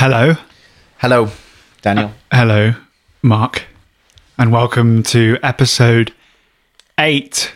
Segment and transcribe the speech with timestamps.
[0.00, 0.34] Hello.
[0.96, 1.28] Hello,
[1.82, 2.14] Daniel.
[2.32, 2.72] Hello,
[3.22, 3.66] Marc.
[4.38, 6.14] And welcome to episode
[6.98, 7.52] eight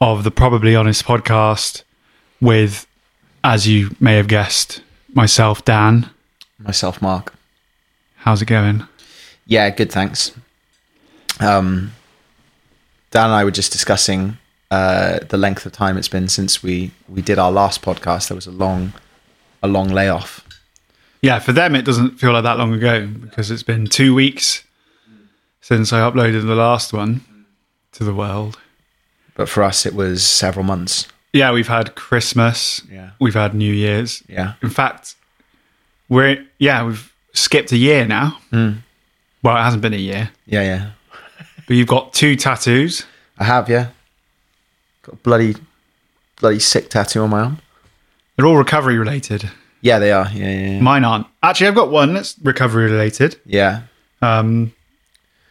[0.00, 1.84] of the Probably Honest podcast
[2.40, 2.88] with,
[3.44, 6.10] as you may have guessed, myself, Dan.
[6.58, 7.32] Myself, Marc.
[8.16, 8.88] How's it going?
[9.46, 9.92] Yeah, good.
[9.92, 10.32] Thanks.
[11.38, 11.92] Um,
[13.12, 14.38] Dan and I were just discussing
[14.72, 18.26] uh, the length of time it's been since we we did our last podcast.
[18.26, 18.92] There was a long,
[19.62, 20.44] a long layoff.
[21.24, 24.62] Yeah, for them, it doesn't feel like that long ago because it's been two weeks
[25.62, 27.24] since I uploaded the last one
[27.92, 28.58] to the world.
[29.34, 31.08] But for us, it was several months.
[31.32, 32.82] Yeah, we've had Christmas.
[32.90, 33.10] Yeah.
[33.20, 34.22] We've had New Year's.
[34.28, 34.54] Yeah.
[34.62, 35.14] In fact,
[36.10, 38.38] we're yeah, we've skipped a year now.
[38.50, 38.72] Hmm.
[39.42, 40.90] Well, it hasn't been a year, Yeah, yeah.
[41.66, 43.04] but you've got two tattoos.
[43.38, 43.88] I have, yeah.
[45.02, 45.56] Got a bloody,
[46.40, 47.58] bloody sick tattoo on my arm.
[48.36, 49.50] They're all recovery related.
[49.84, 50.26] Yeah, they are.
[50.32, 50.80] Yeah, yeah, yeah.
[50.80, 51.26] Mine aren't.
[51.42, 53.36] Actually, I've got one that's recovery related.
[53.44, 53.82] yeah.
[54.22, 54.72] Um,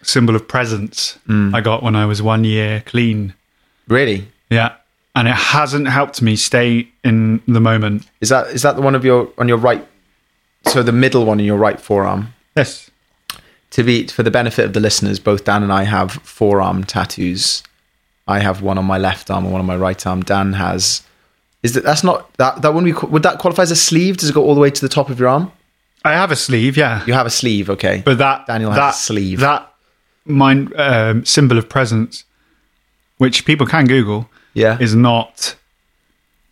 [0.02, 1.18] symbol of presence.
[1.30, 3.36] I got when I was one year clean.
[3.88, 4.28] Really?
[4.50, 4.74] Yeah,
[5.16, 8.08] and it hasn't helped me stay in the moment.
[8.22, 9.88] Is that is that the one of your on your right?
[10.66, 12.34] So the middle one in your right forearm.
[12.58, 12.90] Yes.
[13.72, 17.62] to be for the benefit of the listeners, both Dan and I have forearm tattoos.
[18.28, 20.24] I have one on my left arm and one on my right arm.
[20.24, 21.04] Dan has.
[21.64, 24.18] Is that that's not that that wouldn't be would that qualify as a sleeve?
[24.18, 25.52] Does it go all the way to the top of your arm?
[26.06, 26.76] I have a sleeve.
[26.76, 28.02] Yeah, You have a sleeve, okay?
[28.04, 29.40] but that Daniel has that a sleeve.
[29.40, 29.74] That
[30.26, 32.26] mine um, symbol of presence,
[33.18, 35.56] which people can Google, yeah, is not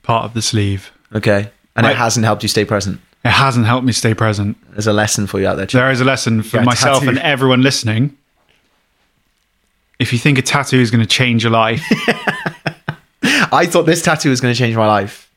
[0.03, 0.91] part of the sleeve.
[1.13, 3.01] okay, and I- it hasn't helped you stay present.
[3.25, 4.57] It hasn't helped me stay present.
[4.71, 5.67] There's a lesson for you out there.
[5.67, 5.79] Chip.
[5.79, 8.17] There is a lesson for myself and everyone listening.
[9.99, 11.83] If you think a tattoo is going to change your life,
[13.51, 15.29] I thought this tattoo was going to change my life,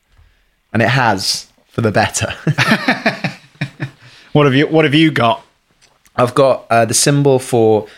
[0.73, 2.31] and it has for the better.
[4.33, 5.45] what have you what have you got?
[6.17, 7.89] I've got uh, the symbol for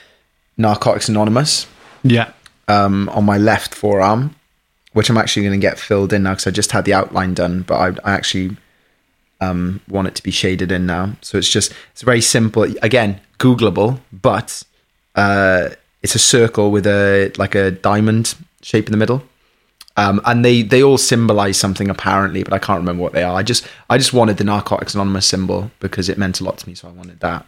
[0.57, 1.67] Narcotics Anonymous.
[2.03, 2.31] Yeah.
[2.69, 4.35] um, on my left forearm,
[4.93, 7.35] which I'm actually going to get filled in now because I just had the outline
[7.35, 8.57] done, but I, I actually
[9.41, 11.17] um, want it to be shaded in now.
[11.21, 12.63] So it's just it's very simple.
[12.83, 14.63] Again, Googleable, but
[15.15, 15.71] uh,
[16.03, 19.23] it's a circle with a like a diamond shape in the middle.
[19.99, 23.35] Um, and they they all symbolize something apparently, but I can't remember what they are.
[23.35, 26.69] I just I just wanted the Narcotics Anonymous symbol because it meant a lot to
[26.69, 27.47] me, so I wanted that.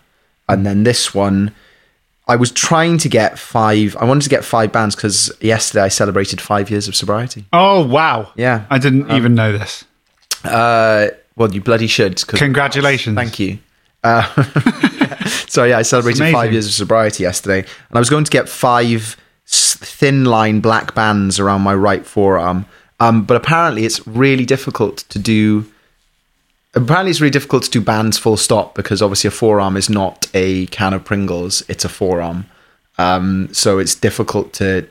[0.48, 1.54] And then this one,
[2.26, 3.96] I was trying to get five.
[3.96, 7.44] I wanted to get five bands because yesterday I celebrated five years of sobriety.
[7.52, 8.32] Oh wow.
[8.36, 8.64] Yeah.
[8.70, 9.84] I didn't even know this.
[10.44, 12.26] Uh, well, you bloody should.
[12.26, 13.14] Congratulations.
[13.14, 13.58] Thank you.
[14.02, 14.22] Uh,
[15.48, 18.48] so yeah, I celebrated five years of sobriety yesterday, and I was going to get
[18.48, 19.16] five
[19.78, 22.66] thin line black bands around my right forearm.
[23.00, 25.70] Um, but apparently, it's really difficult to do.
[26.74, 30.28] Apparently, it's really difficult to do bands full stop because obviously a forearm is not
[30.34, 32.46] a can of Pringles; it's a forearm.
[32.98, 34.88] Um, so it's difficult to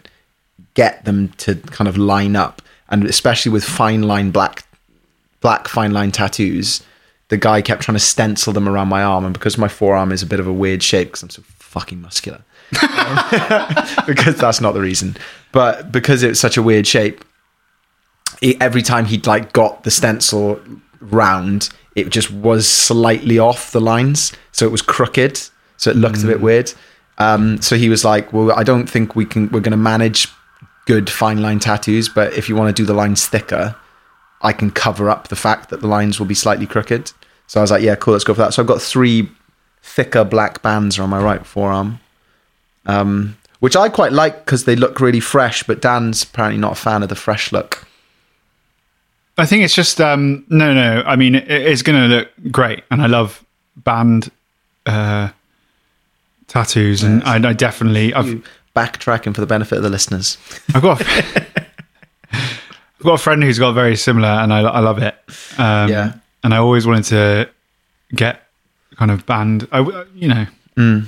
[0.73, 4.63] get them to kind of line up, and especially with fine line black
[5.41, 6.83] black fine line tattoos.
[7.29, 10.23] The guy kept trying to stencil them around my arm, and because my forearm is
[10.23, 12.41] a bit of a weird shape because I'm so fucking muscular,
[14.05, 15.15] because that's not the reason,
[15.51, 17.23] but because it's such a weird shape,
[18.41, 20.59] it, every time he'd like got the stencil
[20.99, 25.41] round, it just was slightly off the lines, so it was crooked,
[25.77, 26.73] so it looked a bit weird.
[27.17, 29.49] Um, so he was like, "Well, I don't think we can.
[29.49, 30.27] We're going to manage
[30.85, 33.75] good fine line tattoos, but if you want to do the lines thicker,
[34.41, 37.11] I can cover up the fact that the lines will be slightly crooked."
[37.47, 38.13] So I was like, "Yeah, cool.
[38.13, 39.31] Let's go for that." So I've got three
[39.81, 41.99] thicker black bands on my right forearm,
[42.87, 45.61] um, which I quite like because they look really fresh.
[45.63, 47.85] But Dan's apparently not a fan of the fresh look.
[49.37, 51.03] I think it's just um, no, no.
[51.05, 53.45] I mean, it, it's going to look great, and I love
[53.75, 54.31] band
[54.87, 55.29] uh,
[56.47, 58.43] tattoos, and I, I definitely I've You
[58.75, 60.37] backtracking for the benefit of the listeners.
[60.75, 61.05] I've got a,
[62.31, 65.15] I've got a friend who's got very similar, and I I love it.
[65.57, 66.13] Um, Yeah.
[66.43, 67.49] and I always wanted to
[68.15, 68.43] get
[68.95, 69.67] kind of band.
[69.71, 69.79] I
[70.15, 70.45] you know.
[70.77, 71.05] Mm.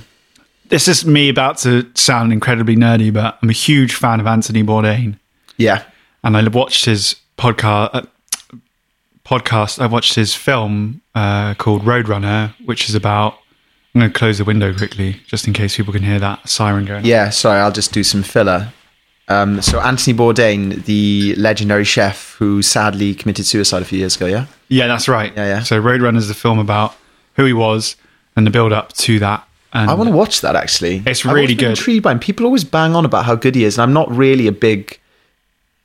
[0.70, 4.62] This is me about to sound incredibly nerdy, but I'm a huge fan of Anthony
[4.62, 5.18] Bourdain.
[5.56, 5.82] Yeah.
[6.22, 7.90] and I watched his podcast.
[7.92, 8.02] Uh,
[9.26, 9.80] podcast.
[9.82, 13.34] I watched his film uh, called Roadrunner, which is about.
[13.94, 16.84] I'm going to close the window quickly, just in case people can hear that siren
[16.84, 17.04] going.
[17.04, 18.72] Yeah, sorry, I'll just do some filler.
[19.26, 24.26] Um, so Anthony Bourdain, the legendary chef who sadly committed suicide a few years ago,
[24.26, 24.46] yeah?
[24.68, 25.32] yeah, that's right.
[25.34, 25.62] Yeah, yeah.
[25.64, 26.94] So Roadrunner is the film about
[27.34, 27.96] who he was
[28.36, 29.44] and the build up to that.
[29.72, 31.02] And I want to watch that actually.
[31.06, 31.70] It's really good.
[31.70, 32.18] Intrigued by him.
[32.18, 34.98] People always bang on about how good he is, and I'm not really a big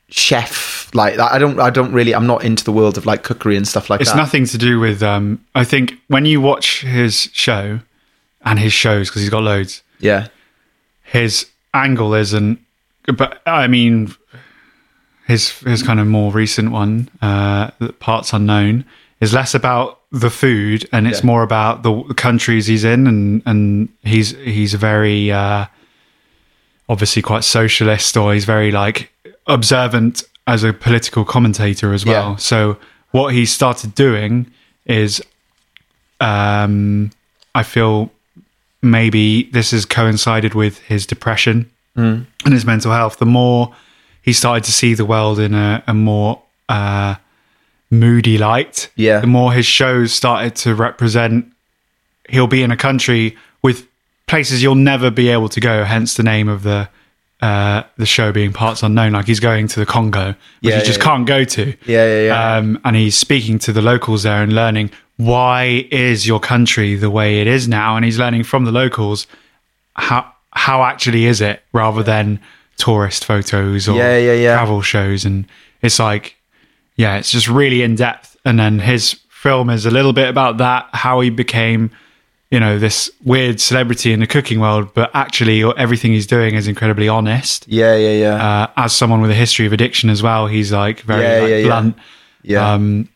[0.09, 0.89] chef.
[0.93, 2.15] Like I don't, I don't really.
[2.15, 4.17] I'm not into the world of like cookery and stuff like it's that.
[4.17, 5.03] It's nothing to do with.
[5.03, 7.79] Um, I think when you watch his show
[8.43, 9.83] and his shows because he's got loads.
[9.99, 10.27] Yeah,
[11.03, 12.59] his angle isn't
[13.17, 14.13] but i mean
[15.27, 18.85] his his kind of more recent one uh parts unknown
[19.21, 21.25] is less about the food and it's Yeah.
[21.31, 25.65] more about the countries he's in and and he's he's very uh
[26.87, 29.11] obviously quite socialist or he's very like
[29.47, 32.35] observant as a political commentator as well Yeah.
[32.37, 32.77] so
[33.11, 34.33] what he started doing
[34.85, 35.21] is
[36.21, 37.11] um
[37.53, 38.09] i feel
[38.81, 43.19] maybe this has coincided with his depression and his mental health.
[43.19, 43.73] The more
[44.21, 47.15] he started to see the world in a, a more uh,
[47.91, 49.19] moody light, Yeah.
[49.19, 51.45] the more his shows started to represent.
[52.29, 53.87] He'll be in a country with
[54.27, 55.83] places you'll never be able to go.
[55.83, 56.89] Hence the name of the
[57.41, 59.11] uh, the show being Parts Unknown.
[59.11, 61.03] Like he's going to the Congo, which Yeah, you just yeah.
[61.05, 61.65] can't go to.
[61.85, 62.55] Yeah, yeah, yeah.
[62.57, 67.09] Um, and he's speaking to the locals there and learning why is your country the
[67.09, 69.27] way it is now, and he's learning from the locals
[69.95, 72.39] how how actually is it, rather than
[72.77, 74.53] tourist photos or Yeah, yeah, yeah.
[74.55, 75.23] travel shows.
[75.25, 75.45] And
[75.81, 76.34] it's like,
[76.95, 78.37] yeah, it's just really in depth.
[78.45, 81.91] And then his film is a little bit about that, how he became.
[82.51, 86.67] You know this weird celebrity in the cooking world, but actually everything he's doing is
[86.67, 90.45] incredibly honest yeah, yeah, yeah, uh, as someone with a history of addiction as well,
[90.47, 91.65] he's like very Yeah, like, yeah, yeah.
[91.65, 91.97] blunt.
[92.43, 92.73] yeah.
[92.73, 93.09] Um,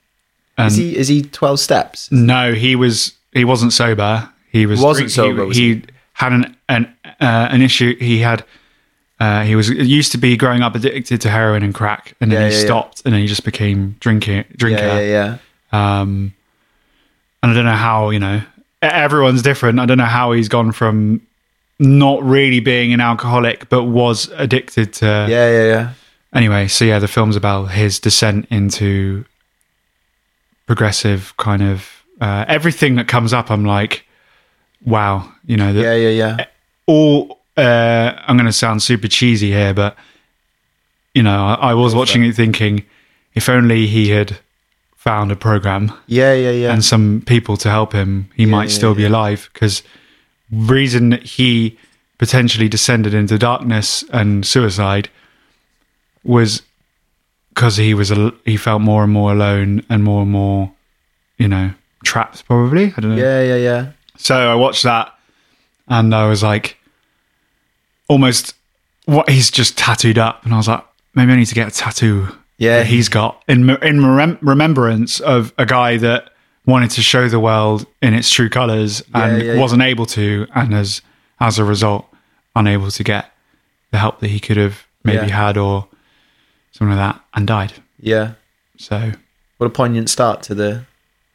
[0.58, 2.12] and is he is he twelve steps?
[2.12, 4.28] no, he was he wasn't sober.
[4.52, 5.84] He was Wasn't he- sober, was He,
[6.14, 7.96] had an an uh, an issue.
[7.98, 8.44] He had
[9.20, 12.42] uh, he was used to be growing up addicted to heroin and crack, and then
[12.42, 12.66] Yeah, he yeah, yeah.
[12.66, 14.82] stopped, and then he just became drinking drinker.
[14.82, 15.38] Yeah, yeah,
[15.72, 16.00] yeah.
[16.02, 16.34] Um,
[17.44, 18.42] and I don't know how you know
[18.82, 19.80] everyone's different.
[19.80, 21.22] I don't know how he's gone from
[21.80, 25.90] not really being an alcoholic, but was addicted to Yeah, yeah, yeah.
[26.34, 29.26] anyway, so yeah, the film's about his descent into
[30.66, 31.90] progressive kind of
[32.22, 33.50] uh, everything that comes up.
[33.50, 34.06] I'm like,
[34.84, 36.46] wow, you know, the, Yeah, yeah, yeah.
[36.86, 37.39] all.
[37.60, 39.96] Uh, I'm going to sound super cheesy here, but
[41.14, 42.86] you know, I, I was watching it thinking,
[43.34, 44.38] if only he had
[44.96, 46.74] found a program Yeah, yeah, yeah.
[46.74, 49.50] and some people to help him, he might yeah, still be alive.
[49.54, 49.82] Because
[50.52, 51.78] reason that he
[52.18, 55.10] potentially descended into darkness and suicide
[56.24, 56.62] was
[57.54, 60.72] because he was al- he felt more and more alone and more and more,
[61.38, 61.72] you know,
[62.04, 62.46] trapped.
[62.46, 63.22] Probably, I don't know.
[63.22, 63.92] yeah, yeah, yeah.
[64.18, 65.14] So I watched that,
[65.88, 66.78] and I was like,
[68.10, 68.56] almost
[69.06, 70.84] what he's just tattooed up, and I was like,
[71.16, 72.28] maybe I need to get a tattoo.
[72.58, 72.80] Yeah.
[72.80, 76.32] that he's got in in rem- remembrance of a guy that
[76.66, 79.60] wanted to show the world in its true colors and yeah, yeah.
[79.62, 81.02] wasn't able to, and as
[81.40, 82.06] as a result,
[82.58, 83.32] unable to get
[83.92, 85.88] the help that he could have maybe had or
[86.74, 87.72] something like that, and died.
[87.98, 88.34] Yeah.
[88.78, 89.14] So,
[89.58, 90.84] What a poignant start to the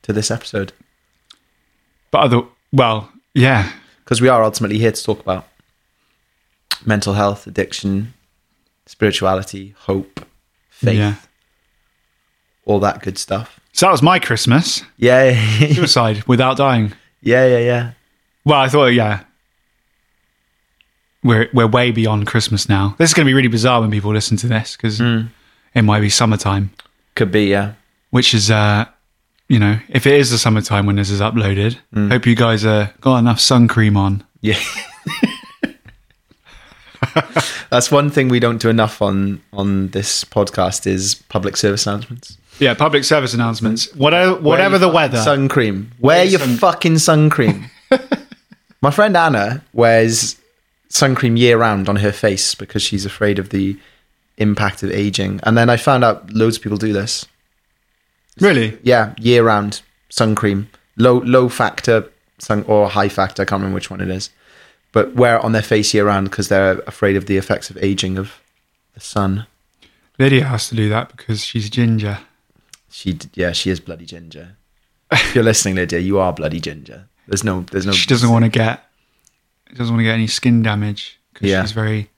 [0.03, 0.73] to this episode.
[2.11, 3.73] but other well, yeah,
[4.05, 5.49] Because we are ultimately here to talk about
[6.87, 8.15] mental health, addiction,
[8.87, 10.27] spirituality, hope,
[10.71, 11.15] faith, yeah.
[12.65, 13.59] all that good stuff.
[13.73, 14.83] So that was my Christmas.
[14.97, 15.35] Yeah,
[15.73, 16.93] Suicide without dying.
[17.23, 17.59] yeah, yeah.
[17.59, 17.91] Yeah.
[18.45, 19.25] Well, I thought, yeah,
[21.23, 22.95] we're we're way beyond Christmas now.
[22.99, 26.01] This is going to be really bizarre when people listen to this because it might
[26.01, 26.71] be summertime,
[27.15, 27.73] Could be, yeah.
[28.11, 28.85] which is, uh,
[29.49, 31.79] you know, if it is the summertime when this is uploaded,
[32.11, 34.23] hope you guys uh, got enough sun cream on.
[34.41, 34.59] Yeah.
[37.71, 42.37] That's one thing we don't do enough on on this podcast is public service announcements.
[42.61, 43.93] Yeah, public service announcements.
[43.95, 45.19] Whatever, whatever the weather.
[45.19, 45.91] Sun cream.
[45.99, 47.67] Wear Wear your sun- fucking sun cream.
[48.81, 50.37] My friend Anna wears
[50.89, 53.77] sun cream year round on her face because she's afraid of the
[54.37, 55.41] impact of aging.
[55.43, 57.27] And then I found out loads of people do this.
[58.41, 58.79] Really?
[58.83, 63.43] Yeah, year round sun cream, low low factor sun or high factor.
[63.43, 64.31] I can't remember which one it is,
[64.95, 67.77] but wear it on their face year round because they're afraid of the effects of
[67.83, 68.41] aging of
[68.95, 69.47] the sun.
[70.19, 72.19] Lydia has to do that because she's ginger.
[72.91, 74.57] She, yeah, she is bloody ginger.
[75.11, 77.09] If you're listening, Lydia, you are bloody ginger.
[77.29, 77.93] There's no, there's no.
[77.93, 78.85] She doesn't want to get
[79.69, 81.63] she doesn't want to get any skin damage because Yeah.
[81.63, 82.11] she's very,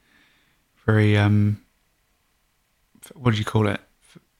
[0.84, 1.60] very um.
[3.14, 3.80] What do you call it?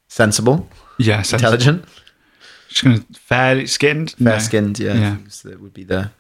[0.09, 1.53] sensible, Yeah, sensitive.
[1.55, 1.85] intelligent,
[2.69, 4.13] She's gonna fair skinned.
[4.13, 4.79] fair skinned.
[4.79, 5.17] Yeah, Yeah.
[5.29, 6.11] So it would be the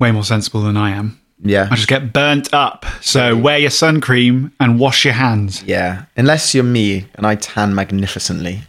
[0.00, 1.20] Way more sensible than I am.
[1.42, 1.68] yeah.
[1.70, 2.86] I just get burnt up.
[3.02, 5.62] So wear your sun cream and wash your hands.
[5.62, 8.62] Yeah, unless you're me and I tan magnificently.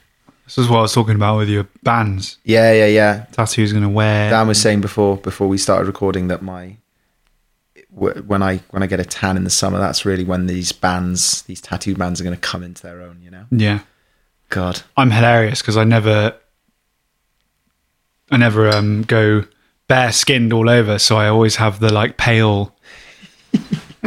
[0.46, 2.38] This is what I was talking about with your bands.
[2.44, 3.26] Yeah, yeah, yeah.
[3.32, 4.30] Tattoo's gonna wear.
[4.30, 6.76] Dan was saying before before we started recording that my
[7.92, 11.44] when I when I get a tan in the summer, that's really when these bands,
[11.44, 13.22] these tattoo bands, are going to come into their own.
[13.22, 13.80] You know, Yeah,
[14.50, 16.36] God, I'm hilarious because I never,
[18.30, 19.44] I never um go
[19.92, 20.98] bare skinned all over.
[20.98, 22.74] So I always have the like pale.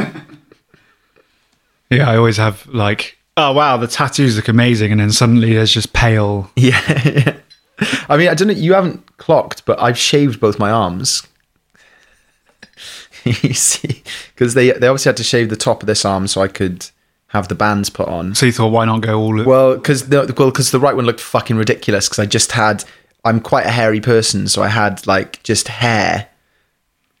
[1.91, 5.71] yeah, I always have like, oh wow, the tattoos look amazing, and then suddenly there's
[5.71, 6.49] just pale.
[6.55, 7.37] yeah.
[8.09, 8.53] I mean, I don't know.
[8.55, 11.21] You haven't clocked, but I've shaved both my arms.
[13.23, 14.01] you see,
[14.33, 16.89] because they they obviously had to shave the top of this arm so I could
[17.27, 18.33] have the bands put on.
[18.33, 19.43] So you thought, why not go all?
[19.43, 22.09] Well, because the well, because the right one looked fucking ridiculous.
[22.09, 22.83] Because I just had,
[23.25, 26.29] I'm quite a hairy person, so I had like just hair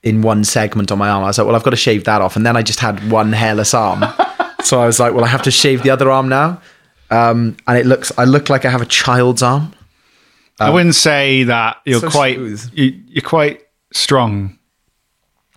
[0.03, 1.23] in one segment on my arm.
[1.23, 3.11] I was like, well, I've got to shave that off, and then I just had
[3.11, 4.05] one hairless arm.
[4.63, 6.61] so I was like, well, I have to shave the other arm now,
[7.09, 9.73] um, and it looks, I look like I have a child's arm.
[10.59, 12.37] I wouldn't say that you're so quite
[12.73, 14.57] you, you're quite strong.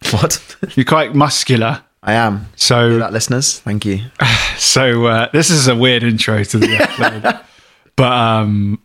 [0.11, 0.57] What?
[0.77, 1.83] You're quite muscular.
[2.05, 2.47] I am.
[2.55, 4.01] So That listeners, thank you.
[4.59, 7.41] So uh, this is a weird intro to the episode,
[7.95, 8.83] but um,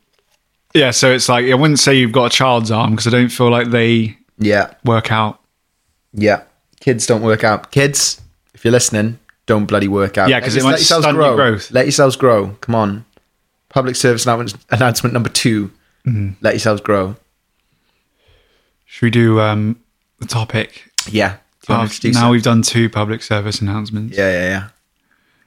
[0.73, 0.91] yeah.
[0.91, 3.49] So it's like I wouldn't say you've got a child's arm because I don't feel
[3.49, 5.39] like they Yeah, work out.
[6.13, 6.43] yeah.
[6.79, 7.71] Kids don't work out.
[7.71, 8.21] Kids,
[8.53, 10.29] if you're listening, don't bloody work out.
[10.29, 11.35] Yeah, 'cause it might stunt your grow.
[11.35, 11.71] growth.
[11.71, 12.49] Let yourselves grow.
[12.61, 13.05] Come on.
[13.69, 15.71] Public service announcement, announcement number 2
[16.05, 16.31] Mm-hmm.
[16.41, 17.15] Let yourselves grow.
[18.85, 19.77] Should we do um,
[20.19, 20.91] the topic?
[21.09, 21.37] Yeah.
[21.65, 22.31] Do you want to After, introduce now it?
[22.31, 24.67] we've done two public service announcements, Yeah, yeah, yeah.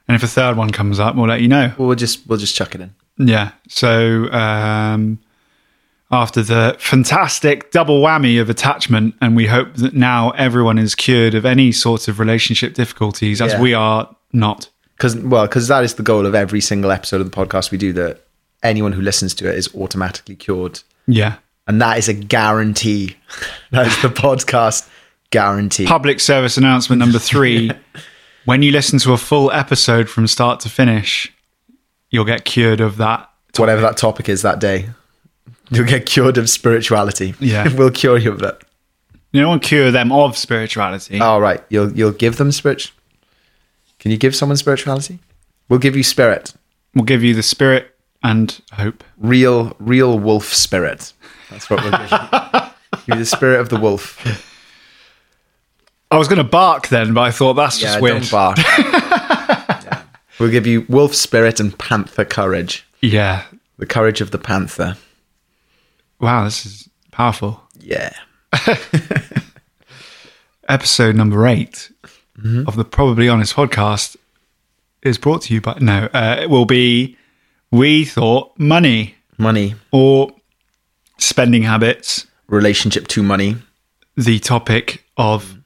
[0.08, 1.72] and if a third one comes up, we'll let you know.
[1.76, 2.94] We'll just we'll just chuck it in.
[3.18, 3.52] Yeah.
[3.68, 5.18] So um,
[6.10, 11.34] after the fantastic double whammy of attachment, and we hope that now everyone is cured
[11.34, 13.60] of any sort of relationship difficulties, as Yeah.
[13.60, 14.68] we are not.
[14.96, 17.78] Because well, because that is the goal of every single episode of the podcast we
[17.78, 17.92] do.
[17.92, 18.24] That
[18.62, 21.34] anyone who listens to it is automatically cured, Yeah.
[21.66, 23.16] and that is a guarantee.
[23.72, 24.88] that is the podcast
[25.30, 25.86] guarantee.
[25.86, 27.70] Public service announcement number three.
[28.46, 31.30] when you listen to a full episode from start to finish,
[32.16, 33.28] you'll get cured of that.
[33.58, 34.88] Whatever that topic is that day,
[35.70, 37.34] you'll get cured of spirituality.
[37.40, 37.68] Yeah.
[37.76, 38.62] we'll cure you of that.
[39.32, 41.20] You don't cure them of spirituality.
[41.20, 42.90] All right, you'll you'll give them spirit.
[43.98, 45.18] Can you give someone spirituality?
[45.68, 46.54] We'll give you spirit,
[46.94, 49.04] We'll give you the spirit and hope.
[49.18, 51.12] real real wolf spirit.
[51.50, 52.18] That's what we'll give you.
[53.06, 54.16] give you the spirit of the wolf.
[56.10, 58.22] I was going to bark then, but I thought that's just Yeah, weird.
[58.22, 58.58] don't bark.
[60.38, 62.86] We'll give you wolf spirit and panther courage.
[63.00, 63.44] Yeah.
[63.78, 64.96] The courage of the panther.
[66.20, 67.62] Wow, this is powerful.
[67.78, 68.12] Yeah.
[70.68, 71.90] Episode number 8
[72.38, 72.68] Mm-hmm.
[72.68, 74.14] of the Probably Honest podcast
[75.02, 76.10] is brought to you by no.
[76.12, 77.16] Uh, it will be
[77.70, 80.30] we thought money Money, or
[81.16, 82.26] spending habits.
[82.48, 83.56] relationship to money.
[84.18, 85.56] the topic of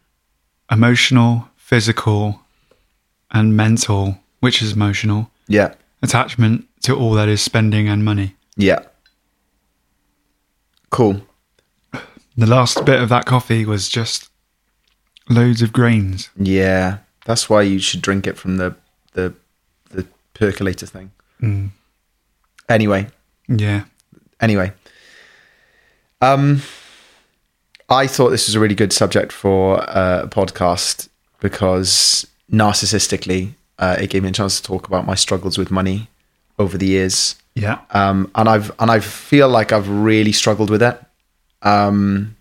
[0.70, 2.40] emotional, physical,
[3.32, 5.74] and mental, which is emotional, Yeah.
[6.02, 8.34] attachment to all that is spending and money.
[8.56, 8.80] Yeah.
[10.90, 11.22] Cool.
[12.36, 14.28] The last bit of that coffee was just
[15.28, 16.30] loads of grains.
[16.36, 16.98] Yeah.
[17.26, 18.74] That's why you should drink it from the
[19.12, 19.34] the
[19.90, 21.10] the percolator thing.
[22.68, 23.08] Anyway,
[23.48, 23.84] Yeah.
[24.40, 24.72] anyway.
[26.20, 26.62] Um
[27.88, 31.08] I thought this was a really good subject for uh, a podcast
[31.40, 36.08] because narcissistically, uh, it gave me a chance to talk about my struggles with money
[36.58, 37.36] over the years.
[37.54, 37.80] Yeah.
[37.90, 41.00] um, and I've and I feel like I've really struggled with it.
[41.62, 42.36] Um,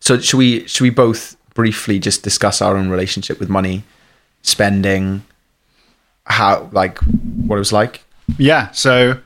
[0.00, 3.84] so should we should we both briefly just discuss our own relationship with money,
[4.42, 5.22] spending,
[6.26, 8.04] how like what it was like?
[8.36, 8.70] Yeah.
[8.72, 9.20] So,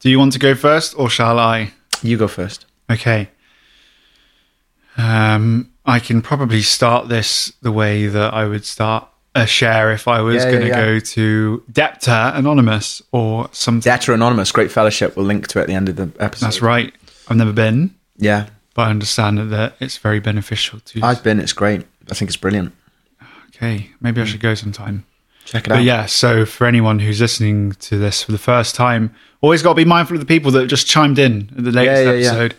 [0.00, 1.72] do you want to go first or shall I?
[2.02, 2.66] You go first.
[2.90, 3.30] Okay.
[4.96, 10.06] Um, I can probably start this the way that I would start a share if
[10.06, 10.84] I was Yeah, going to yeah, yeah.
[10.84, 13.80] go to Debtor Anonymous or something.
[13.90, 15.16] Debtor Anonymous, great fellowship.
[15.16, 16.46] We'll link to it at the end of the episode.
[16.46, 16.94] That's right.
[17.28, 21.00] I've never been, Yeah, but I understand that- it's very beneficial to.
[21.02, 21.40] I've been.
[21.40, 21.86] It's great.
[22.10, 22.72] I think it's brilliant.
[23.56, 25.04] okay, maybe I should go sometime.
[25.46, 25.82] Check it out.
[25.82, 29.74] Yeah, so for anyone who's listening to this for the first time, always got to
[29.74, 32.54] be mindful of the people that just chimed in at the latest episode.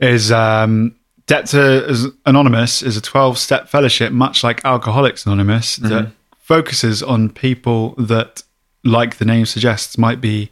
[0.00, 0.94] Is um,
[1.28, 5.88] Debtor is Anonymous is a twelve-step fellowship, much like Alcoholics Anonymous, Mm-hmm.
[5.88, 8.42] that focuses on people that,
[8.82, 10.50] like the name suggests, might be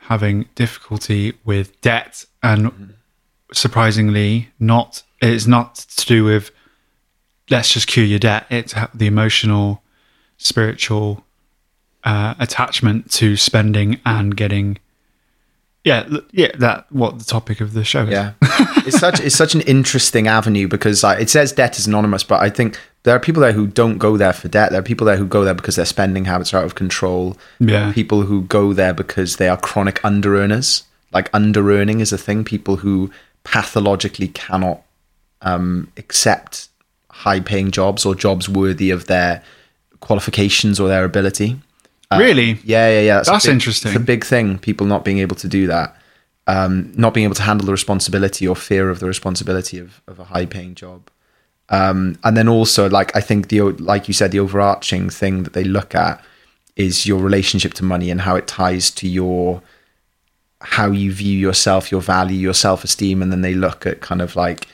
[0.00, 2.84] having difficulty with debt, and Mm-hmm.
[3.52, 6.50] surprisingly, not it's not to do with
[7.48, 8.46] let's just cure your debt.
[8.50, 9.82] It's the emotional,
[10.36, 11.24] spiritual
[12.04, 14.78] uh, attachment to spending and getting.
[15.86, 18.10] Yeah, yeah, that what the topic of the show is.
[18.10, 18.32] Yeah,
[18.84, 22.42] it's such it's such an interesting avenue because like, it says debt is anonymous, but
[22.42, 24.72] I think there are people there who don't go there for debt.
[24.72, 27.36] There are people there who go there because their spending habits are out of control.
[27.60, 27.92] Yeah.
[27.92, 30.82] people who go there because they are chronic under earners.
[31.12, 32.42] Like under earning is a thing.
[32.42, 33.12] People who
[33.44, 34.82] pathologically cannot
[35.42, 36.68] um, accept
[37.10, 39.40] high paying jobs or jobs worthy of their
[40.00, 41.60] qualifications or their ability.
[42.12, 42.58] Really.
[42.64, 43.20] Yeah, yeah, yeah.
[43.20, 43.90] a That's big- interesting.
[43.92, 44.58] It's a big thing.
[44.58, 45.96] People not being able to do that,
[46.46, 50.18] um, not being able to handle the responsibility or fear of the responsibility of, of
[50.20, 51.10] a high paying job.
[51.68, 55.52] Um, and then also, like I think the like you said, the overarching thing that
[55.52, 56.22] they look at
[56.76, 59.62] is your relationship to money and how it ties to your
[60.60, 64.22] how you view yourself, your value, your self esteem, and then they look at kind
[64.22, 64.68] of like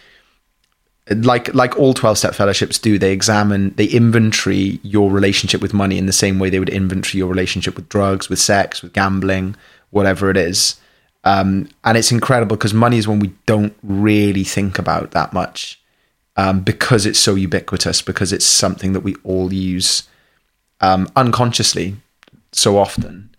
[1.10, 5.98] like like all 12 step fellowships do they examine they inventory your relationship with money
[5.98, 9.56] in the same way they would inventory your relationship with drugs with sex with gambling
[9.92, 10.76] whatever it is.
[11.22, 15.80] Um, and it's incredible because money is one we don't really think about that much
[16.36, 20.08] um, because it's so ubiquitous because it's something that we all use
[20.80, 21.94] um, unconsciously
[22.50, 23.30] so often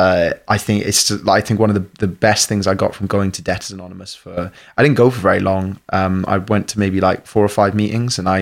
[0.00, 3.06] uh, I think it's I think one of the, the best things I got from
[3.06, 5.78] going to Debtors Anonymous for I didn't go for very long.
[5.92, 8.38] Um, I went to maybe like four or five meetings and I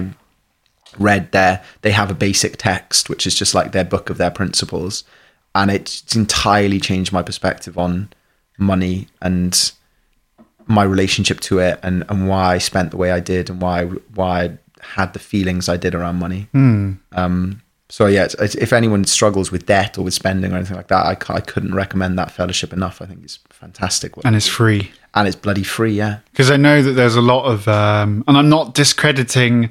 [0.98, 4.30] read their they have a basic text which is just like their book of their
[4.30, 5.04] principles
[5.54, 8.08] and it's entirely changed my perspective on
[8.56, 9.72] money and
[10.66, 13.84] my relationship to it and, and why I spent the way I did and why
[14.14, 16.48] why I had the feelings I did around money.
[17.12, 20.76] Um, so yeah, it's, it's, if anyone struggles with debt or with spending or anything
[20.76, 23.00] like that, I, I couldn't recommend that fellowship enough.
[23.00, 24.90] I think it's fantastic, and it's free.
[25.14, 25.92] and it's bloody free.
[25.94, 29.70] Yeah, because I know that there's a lot of, um, and I'm not discrediting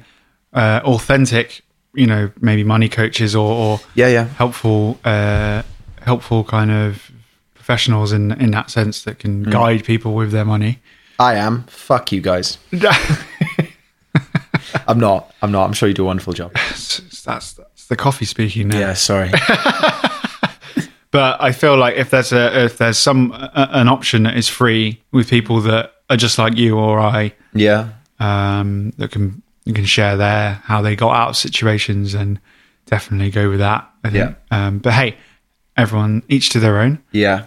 [0.52, 1.62] uh, authentic,
[1.94, 4.24] you know, maybe money coaches or, or yeah, yeah.
[4.24, 5.62] helpful, uh,
[6.02, 7.10] helpful kind of
[7.54, 9.50] professionals in in that sense that can Hmm.
[9.50, 10.80] guide people with their money.
[11.20, 11.64] I am.
[11.68, 12.58] Fuck you guys.
[14.88, 15.32] I'm not.
[15.42, 15.64] I'm not.
[15.64, 16.52] I'm sure you do a wonderful job.
[16.54, 18.78] that's, that's the coffee speaking now.
[18.78, 19.30] Yeah, sorry.
[21.10, 24.46] But I feel like if there's a if there's some a, an option that is
[24.48, 27.88] free with people that are just like you or I, yeah,
[28.20, 32.38] um, that can can share their how they got out of situations and
[32.84, 33.90] definitely go with that.
[34.04, 34.36] I think.
[34.50, 35.16] Um, but hey,
[35.78, 37.02] everyone each to their own.
[37.12, 37.46] yeah.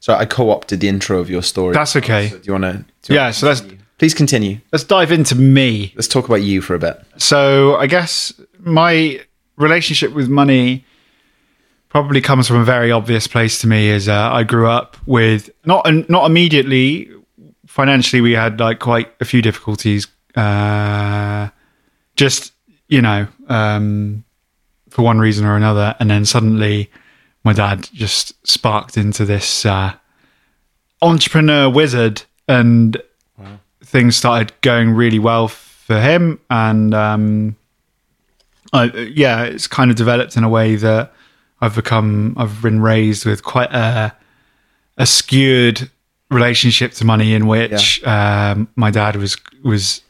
[0.00, 1.74] So I co-opted the intro of your story.
[1.74, 2.30] That's okay.
[2.30, 2.64] So do you want
[3.04, 3.14] to?
[3.14, 3.30] Yeah.
[3.30, 3.62] So let's
[4.02, 4.58] Please continue.
[4.72, 5.92] let's dive into me.
[5.94, 7.00] Let's talk about you for a bit.
[7.18, 9.20] So I guess my
[9.54, 10.84] relationship with money
[11.88, 13.90] probably comes from a very obvious place to me.
[13.90, 17.12] Is uh, I grew up with not and not immediately
[17.68, 18.20] financially.
[18.20, 20.08] We had like quite a few difficulties.
[20.34, 21.50] Uh,
[22.16, 22.54] just
[22.88, 24.24] you know, um,
[24.90, 26.90] for one reason or another, and then suddenly
[27.44, 29.94] my dad just sparked into this uh,
[31.00, 33.00] entrepreneur wizard and
[33.92, 36.40] things started going really well for him.
[36.50, 37.56] And um
[38.72, 41.12] I, yeah it's kind of developed in a way that
[41.60, 44.14] i've become i've been raised with quite a
[44.96, 45.90] a skewed
[46.30, 50.00] relationship to money in which um my dad was was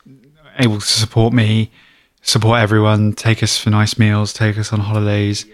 [0.60, 1.72] able to support me
[2.20, 5.44] support everyone take us for nice meals take us on holidays.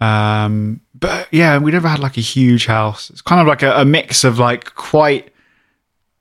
[0.00, 3.10] Um but yeah we never had like a huge house.
[3.10, 5.32] It's kind of like a, a mix of like quite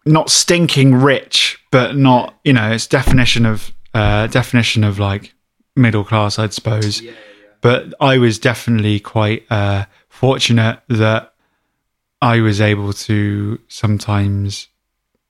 [0.05, 5.33] not stinking rich, but not you know it's definition of uh, definition of like
[5.75, 7.01] middle class, I'd suppose.
[7.61, 11.33] But I was definitely quite uh, fortunate that
[12.21, 14.67] I was able to sometimes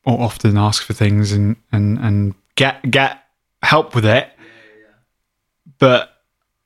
[0.06, 3.24] or often ask for things and and and get get
[3.64, 4.30] help with it.
[5.80, 6.12] But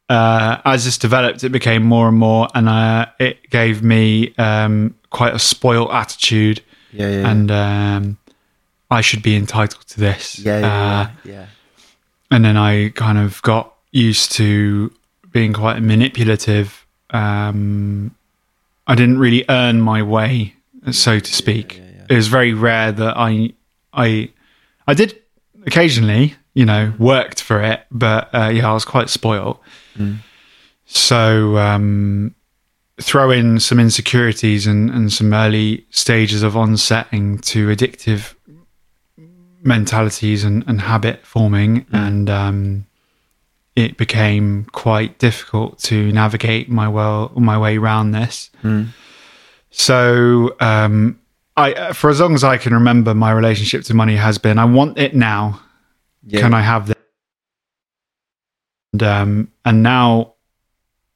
[0.10, 4.96] uh, as this developed, it became more and more, and uh, it gave me um,
[5.12, 7.30] quite a spoiled attitude Yeah, yeah, yeah.
[7.32, 8.18] and um,
[8.92, 10.40] I should be entitled to this.
[10.40, 11.46] yeah, yeah, Uh, yeah, yeah.
[12.32, 14.92] and then I kind of got used to
[15.32, 16.86] being quite manipulative.
[17.12, 18.16] Um,
[18.88, 20.56] I didn't really earn my way,
[20.92, 21.82] so to speak.
[22.10, 23.54] It was very rare that I,
[23.94, 24.32] I,
[24.88, 25.22] I did
[25.68, 29.60] occasionally, you know, worked for it, but uh, yeah, I was quite spoiled.
[30.86, 32.34] So um,
[33.00, 38.36] throw in some insecurities and, and some early stages of onsetting to addictive
[39.64, 42.86] mentalities and, and habit forming, and um,
[43.76, 48.50] it became quite difficult to navigate my well my way around this.
[49.72, 51.20] So, um,
[51.56, 54.66] I for as long as I can remember, my relationship to money has been: I
[54.66, 55.62] want it now.
[56.26, 56.42] Yeah.
[56.42, 56.96] Can I have this?
[58.94, 60.34] And, um, and now,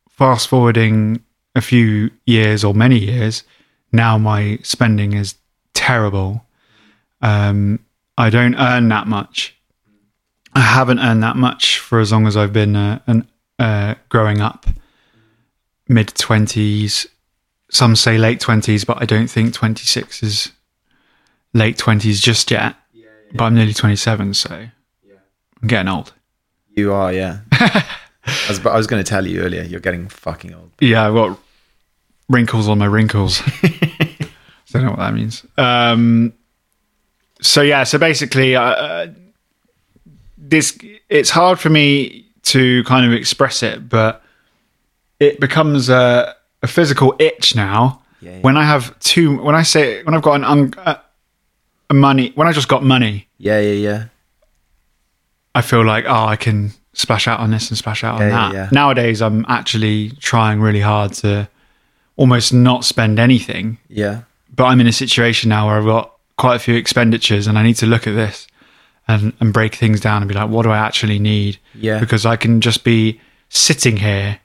[0.09, 1.23] fast forwarding
[1.55, 3.43] a few years or many years,
[3.91, 5.35] now my spending is
[5.73, 6.45] terrible.
[7.21, 7.79] Um,
[8.17, 9.55] I don't earn that much.
[10.55, 13.27] I haven't earned that much for as long as I've been uh, an,
[13.59, 14.65] uh, growing up.
[15.87, 17.07] Mid twenties,
[17.69, 20.51] some say late twenties, but I don't think twenty six is
[21.53, 22.75] late twenties just yet.
[23.33, 24.67] But I'm nearly twenty seven, so
[25.61, 26.13] I'm getting old.
[26.75, 27.39] You are, yeah.
[27.51, 27.85] I
[28.47, 30.71] was, but I was going to tell you earlier, you're getting fucking old.
[30.79, 31.39] Yeah, I've got
[32.33, 33.41] wrinkles on my wrinkles.
[33.63, 34.27] I
[34.73, 35.45] don't know what that means.
[35.57, 36.33] Um,
[37.41, 39.07] so yeah, so basically, uh,
[40.37, 40.77] this
[41.09, 44.23] it's hard for me to kind of express it, but
[45.19, 48.01] it becomes a, a physical itch now.
[48.19, 48.39] Yeah, yeah.
[48.41, 50.95] When I have two, when I say when I've got an un, uh,
[51.89, 54.05] a money, when I just got money, Yeah, yeah, yeah.
[55.55, 58.47] I feel like oh, I can splash out on this and splash out on Yeah,
[58.47, 58.71] yeah, that.
[58.71, 61.47] Nowadays, I'm actually trying really hard to
[62.15, 63.77] almost not spend anything.
[63.87, 64.21] Yeah.
[64.55, 67.63] But I'm in a situation now where I've got quite a few expenditures, and I
[67.63, 68.47] need to look at this
[69.07, 71.57] and and break things down and be like, what do I actually need?
[71.75, 71.99] Yeah.
[71.99, 74.39] Because I can just be sitting here,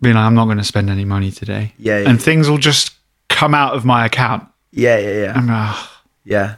[0.00, 1.72] being like, I'm not going to spend any money today.
[1.78, 2.24] Yeah, yeah, and yeah.
[2.24, 2.94] things will just
[3.28, 4.46] come out of my account.
[4.72, 5.32] Yeah, yeah, yeah.
[5.36, 6.54] I'm, ah, Yeah.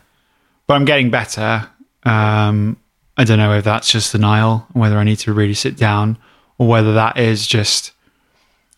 [0.66, 1.68] but I'm getting better.
[2.04, 2.76] Um,
[3.16, 6.18] I don't know if that's just denial, and whether I need to really sit down,
[6.59, 7.92] or whether that is just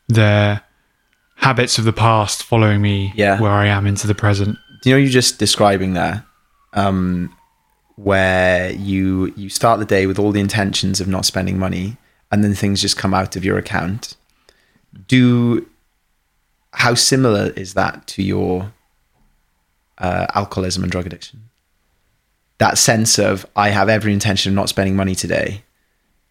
[0.09, 0.61] the
[1.37, 3.41] habits of the past following me Yeah.
[3.41, 4.59] where I am into the present.
[4.83, 6.25] Do you know you're just describing there?
[6.73, 7.35] Um,
[7.97, 11.97] where you you start the day with all the intentions of not spending money,
[12.31, 14.17] and then things just come out of your account.
[15.09, 15.67] Do
[16.73, 18.73] how similar is that to your
[19.99, 21.49] uh, alcoholism and drug addiction?
[22.59, 25.63] That sense of I have every intention of not spending money today,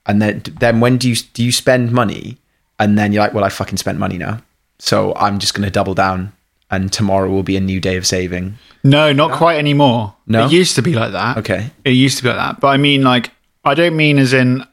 [0.05, 2.37] and then then when do you do you spend money,
[2.79, 4.41] and then you're like, well, I fucking spent money now,
[4.79, 6.33] so I'm just going to double down,
[6.71, 8.57] and tomorrow will be a new day of saving.
[8.83, 10.15] No, not quite anymore.
[10.27, 10.45] No?
[10.45, 11.37] It used to be like that.
[11.37, 11.71] Okay.
[11.83, 12.59] It used to be like that.
[12.59, 13.31] But I mean, like,
[13.63, 14.63] I don't mean as in,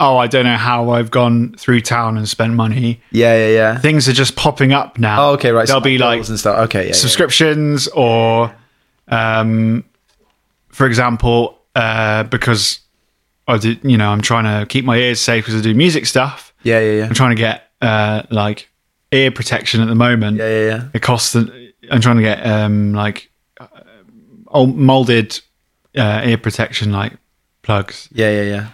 [0.00, 3.00] oh, I don't know how I've gone through town and spent money.
[3.10, 3.78] Yeah, yeah, yeah.
[3.78, 5.30] Things are just popping up now.
[5.30, 5.66] Oh, okay, right.
[5.66, 6.58] There'll so be like and stuff.
[6.66, 6.92] Okay, yeah, yeah.
[6.92, 8.54] subscriptions or
[9.08, 9.84] um
[10.70, 12.80] for example uh because
[13.46, 16.06] i did you know i'm trying to keep my ears safe because i do music
[16.06, 17.04] stuff Yeah, yeah, yeah.
[17.04, 18.70] i'm trying to get uh like
[19.14, 20.88] ear protection at the moment Yeah, yeah, yeah.
[20.94, 23.66] it costs the, i'm trying to get um like uh,
[24.48, 25.40] old molded
[25.96, 27.12] uh, ear protection like
[27.62, 28.66] plugs Yeah, yeah, yeah.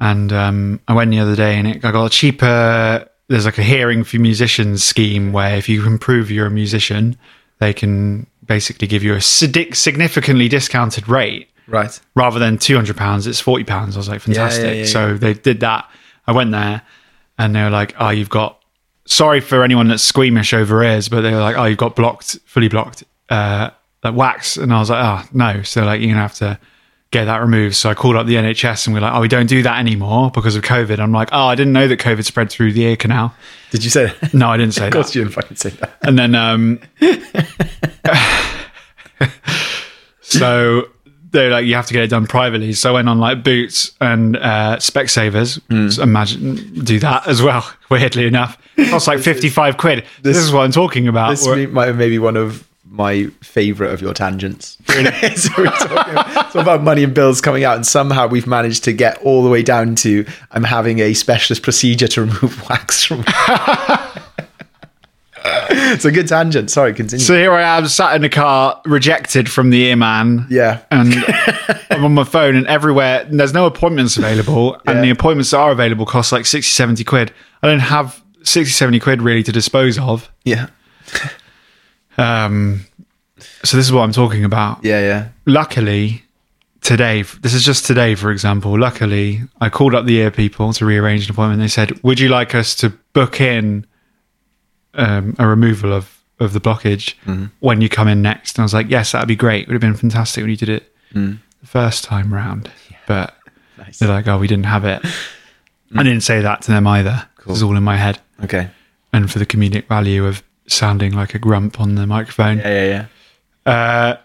[0.00, 3.08] and um, I went the other day and it, I got a cheaper.
[3.28, 7.16] There's like a hearing for musicians scheme where if you can prove you're a musician,
[7.58, 11.98] they can basically give you a significantly discounted rate Right.
[12.14, 13.26] rather than two hundred pounds.
[13.26, 13.96] It's forty pounds.
[13.96, 14.64] I was like, fantastic.
[14.64, 15.90] yeah, yeah, so they did that.
[16.26, 16.82] I went there
[17.38, 18.57] and they were like, oh, you've got.
[19.10, 22.38] Sorry for anyone that's squeamish over ears, but they were like, oh, you've got blocked,
[22.44, 23.70] fully blocked, uh,
[24.04, 24.58] like wax.
[24.58, 25.62] And I was like, oh no.
[25.62, 26.58] So like you're gonna have to
[27.10, 27.74] get that removed.
[27.74, 30.30] So I called up the NHS and we're like, oh, we don't do that anymore
[30.30, 30.98] because of COVID.
[30.98, 33.34] I'm like, oh, I didn't know that COVID spread through the ear canal.
[33.70, 34.34] Did you say that?
[34.34, 34.98] No, I didn't say of that.
[34.98, 35.96] course you didn't fucking say that.
[36.02, 36.78] And then, um,
[40.20, 40.86] so
[41.30, 42.72] they're like, you have to get it done privately.
[42.72, 45.92] So I went on like Boots and uh, Specsavers.
[45.92, 47.70] So imagine do that as well.
[47.90, 50.04] Weirdly enough, it costs like fifty-five quid.
[50.22, 51.30] This, is what I'm talking about.
[51.30, 54.78] This may- might maybe one of my favorite of your tangents.
[54.86, 55.02] so
[55.58, 58.84] we're talking about, it's all about money and bills coming out, and somehow we've managed
[58.84, 63.04] to get all the way down to I'm having a specialist procedure to remove wax
[63.04, 63.24] from.
[65.94, 66.70] it's a good tangent.
[66.70, 67.24] Sorry, continue.
[67.24, 70.46] so here I am, sat in a car, rejected from the earman.
[70.50, 71.14] yeah, and
[71.90, 74.92] I'm on my phone and everywhere and there's no appointments available Yeah.
[74.92, 78.70] and the appointments that are available cost like 60 70 quid I don't have 60
[78.72, 80.68] 70 quid really to dispose of yeah,
[82.16, 82.84] um
[83.64, 85.28] so this is what I'm talking about yeah, yeah.
[85.46, 86.22] luckily
[86.80, 87.22] today.
[87.22, 88.78] This is just today, for example.
[88.78, 91.60] Luckily, I called up the ear people to rearrange an appointment.
[91.60, 93.84] They said, "Would you like us to book in
[94.94, 97.14] um, a removal of of the blockage
[97.60, 99.62] when you come in next?" And I was like, "Yes, that'd be great.
[99.62, 102.70] It would have been fantastic when you did it the first time round."
[103.06, 103.34] But
[103.78, 103.98] Nice.
[103.98, 105.02] they're like, "Oh, we didn't have it."
[105.96, 107.26] I didn't say that to them either.
[107.40, 108.68] It was all in my head, Okay.
[109.12, 112.58] and for the comedic value of sounding like a grump on the microphone.
[112.58, 113.06] Yeah, yeah,
[113.66, 113.72] yeah.
[113.72, 114.16] Uh,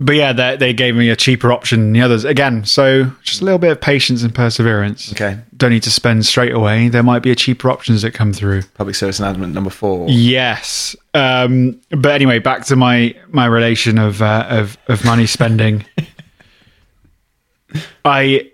[0.00, 2.24] but yeah, they, they gave me a cheaper option than the others.
[2.24, 5.10] Again, so just a little bit of patience and perseverance.
[5.12, 5.38] Okay.
[5.56, 6.88] Don't need to spend straight away.
[6.88, 8.62] There might be a cheaper options that come through.
[8.74, 10.06] Public service announcement number four.
[10.08, 10.94] Yes.
[11.14, 15.84] Um, but anyway, back to my my relation of uh, of of money spending.
[18.04, 18.52] I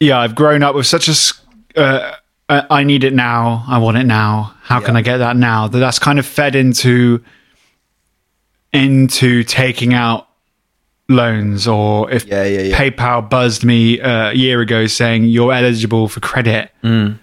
[0.00, 2.16] yeah, I've grown up with such a uh,
[2.48, 3.64] uh, I need it now.
[3.68, 4.54] I want it now.
[4.62, 5.68] How can I get that now?
[5.68, 7.22] That that's kind of fed into
[8.72, 10.23] into taking out
[11.08, 12.78] loans or if Yeah, yeah, yeah.
[12.78, 16.70] PayPal buzzed me uh, a year ago saying you're eligible for credit.
[16.82, 17.18] Mm.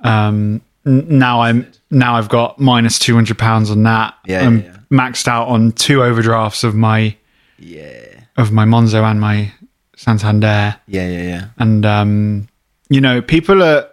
[0.00, 4.14] Um, n- now I'm now I've got minus two hundred pounds on that.
[4.26, 7.16] Yeah, I'm maxed out on two overdrafts of my
[7.58, 7.92] Yeah.
[8.36, 9.52] of my Monzo and my
[9.96, 11.44] Santander, Yeah, yeah, yeah.
[11.58, 12.48] and um,
[12.88, 13.86] you know people are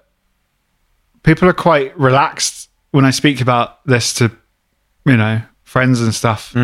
[1.23, 4.31] people are quite relaxed when I speak about this to
[5.05, 6.55] you know friends and stuff.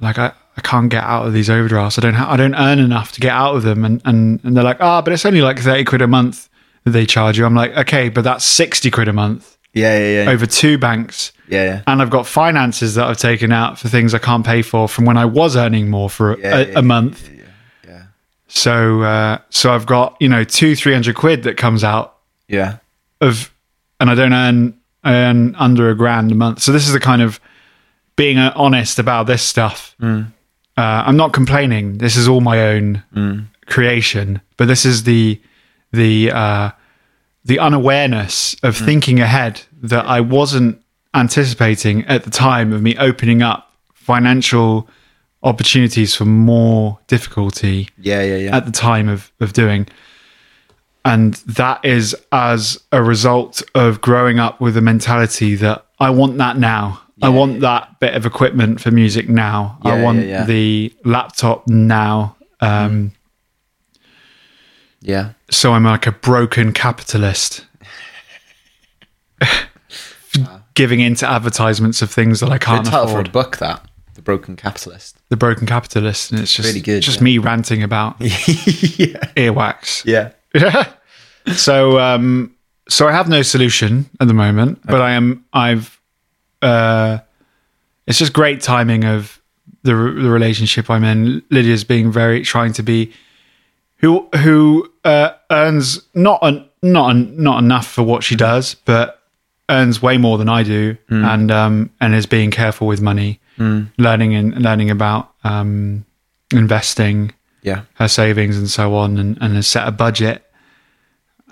[0.00, 0.32] Like I.
[0.58, 1.98] I can't get out of these overdrafts.
[1.98, 2.14] I don't.
[2.14, 4.80] Ha- I don't earn enough to get out of them, and and, and they're like,
[4.80, 6.48] ah, but it's only like thirty quid a month
[6.84, 7.46] that they charge you.
[7.46, 10.30] I'm like, okay, but that's sixty quid a month Yeah, yeah, yeah.
[10.30, 11.82] over two banks, Yeah, yeah.
[11.86, 15.04] and I've got finances that I've taken out for things I can't pay for from
[15.04, 17.30] when I was earning more for a, Yeah, a, yeah, a month.
[17.32, 17.42] Yeah,
[17.86, 18.02] yeah.
[18.48, 22.16] So uh, so I've got you know two three hundred quid that comes out
[22.48, 22.78] Yeah.
[23.20, 23.52] of,
[24.00, 26.62] and I don't earn I earn under a grand a month.
[26.62, 27.38] So this is the kind of
[28.16, 29.94] being uh, honest about this stuff.
[30.78, 31.98] Uh, I'm not complaining.
[31.98, 33.02] This is all my own
[33.66, 35.40] creation, but this is the
[35.92, 36.70] the uh,
[37.44, 40.80] the unawareness of thinking ahead that I wasn't
[41.14, 44.88] anticipating at the time of me opening up financial
[45.42, 48.56] opportunities for more difficulty Yeah, yeah, yeah.
[48.56, 49.86] at the time of, of doing.
[51.04, 56.38] And that is as a result of growing up with a mentality that I want
[56.38, 57.00] that now.
[57.22, 59.78] I want that bit of equipment for music now.
[59.82, 60.44] I want yeah, yeah.
[60.44, 62.36] the laptop now.
[62.60, 63.12] Um,
[65.00, 65.32] yeah.
[65.50, 67.66] So I'm like a broken capitalist.
[70.74, 73.32] Giving into advertisements of things that I can't title for a afford.
[73.32, 73.84] book, that.
[74.14, 75.16] The Broken Capitalist.
[75.28, 77.24] The broken capitalist, and it's just Really good, just yeah.
[77.24, 78.28] me ranting about yeah.
[79.36, 80.04] earwax.
[80.04, 80.32] Yeah.
[80.54, 80.92] Yeah.
[81.54, 82.54] so um
[82.88, 85.97] so I have no solution at the moment, but I am I've
[86.62, 87.18] uh
[88.06, 89.40] it's just great timing of
[89.82, 91.42] the the relationship I'm in.
[91.50, 93.12] Lydia's being very trying to be
[93.96, 99.22] who who uh earns not an, not an, not enough for what she does, but
[99.70, 104.34] earns way more than I do and um and is being careful with money, learning
[104.34, 106.04] and learning about um
[106.52, 107.82] investing Yeah.
[107.94, 110.42] her savings and so on and, and has set a budget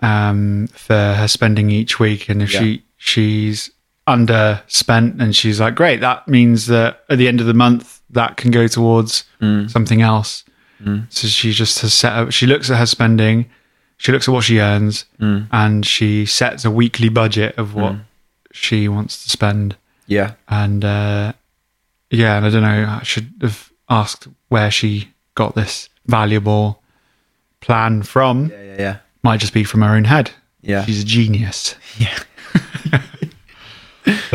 [0.02, 2.60] um, for her spending each week and if Yeah.
[2.60, 3.70] she she's
[4.08, 8.36] underspent and she's like great that means that at the end of the month that
[8.36, 9.68] can go towards mm.
[9.68, 10.44] something else
[10.80, 11.04] mm.
[11.12, 13.50] so she just has set up she looks at her spending
[13.96, 15.46] she looks at what she earns mm.
[15.50, 17.96] and she sets a weekly budget of what
[18.52, 20.34] she wants to spend Yeah.
[20.48, 21.32] and uh,
[22.10, 22.98] yeah, and I don't know.
[23.00, 26.82] I should have asked where she got this valuable
[27.60, 28.48] plan from.
[28.48, 28.96] Yeah, yeah, yeah.
[29.22, 30.30] Might just be from her own head.
[30.62, 30.84] Yeah.
[30.84, 31.74] she's a genius.
[31.98, 32.18] Yeah.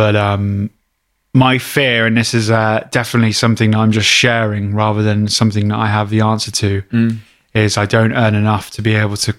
[0.02, 0.72] But um,
[1.36, 5.68] my fear, and this is uh, definitely something that I'm just sharing rather than something
[5.68, 7.18] that I have the answer to, Mm.
[7.54, 9.36] is I don't earn enough to be able to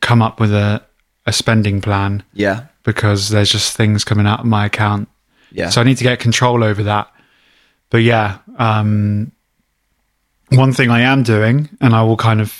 [0.00, 0.80] come up with a,
[1.26, 2.66] a spending plan Yeah.
[2.84, 5.08] because there's just things coming out of my account
[5.50, 5.70] Yeah.
[5.70, 7.08] So I need to get control over that.
[7.90, 9.32] But yeah, um,
[10.50, 12.54] one thing I am doing, and I will kind of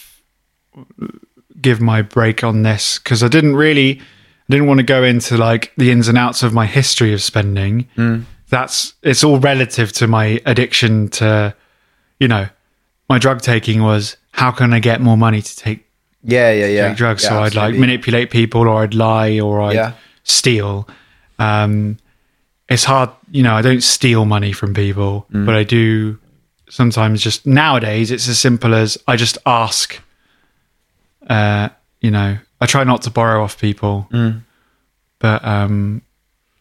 [1.60, 4.00] give my break on this because I didn't really,
[4.48, 7.22] I didn't want to go into like the ins and outs of my history of
[7.22, 7.88] spending.
[8.48, 11.54] That's it's all relative to my addiction to,
[12.20, 12.48] you know,
[13.08, 15.84] my drug taking was how can I get more money to take
[16.22, 16.88] yeah, yeah, yeah.
[16.88, 17.22] take drugs.
[17.22, 19.92] Yeah, so I'd like manipulate people, or I'd lie, or I'd Yeah.
[20.24, 20.88] steal.
[21.38, 21.98] Um,
[22.68, 23.54] it's hard, you know.
[23.54, 25.46] I don't steal money from people, Mm.
[25.46, 26.18] but I do
[26.68, 27.20] sometimes.
[27.22, 30.00] Just nowadays, it's as simple as I just ask.
[31.28, 31.68] Uh,
[32.00, 34.42] you know, I try not to borrow off people, Mm.
[35.18, 36.02] but um,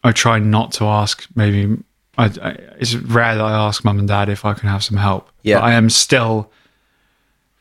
[0.04, 1.26] I try not to ask.
[1.36, 1.78] Maybe
[2.18, 4.98] I, I, it's rare that I ask mum and dad if I can have some
[4.98, 5.30] help.
[5.44, 5.60] Yeah.
[5.60, 6.52] but I am still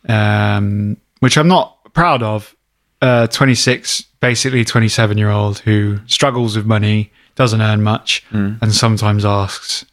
[0.08, 2.54] um, which I'm not proud of.
[3.02, 9.24] Uh, 26, basically 27 year old who struggles with money, doesn't earn much, and sometimes
[9.24, 9.84] asks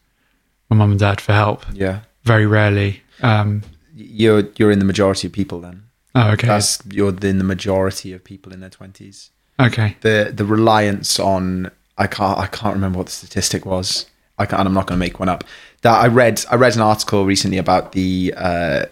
[0.70, 1.66] my mum and dad for help.
[1.74, 2.02] Yeah.
[2.24, 3.02] Very rarely.
[3.22, 3.64] Um,
[3.96, 5.84] You're you're in the majority of people then.
[6.16, 6.48] Oh, okay.
[6.48, 9.32] That's you're in the majority of people in their twenties.
[9.60, 9.98] okay.
[10.02, 14.08] The the reliance on I can't I can't remember what the statistic was.
[14.38, 14.66] I can't.
[14.66, 15.44] I'm not going to make one up.
[15.82, 18.86] That I read I read an article recently about the uh,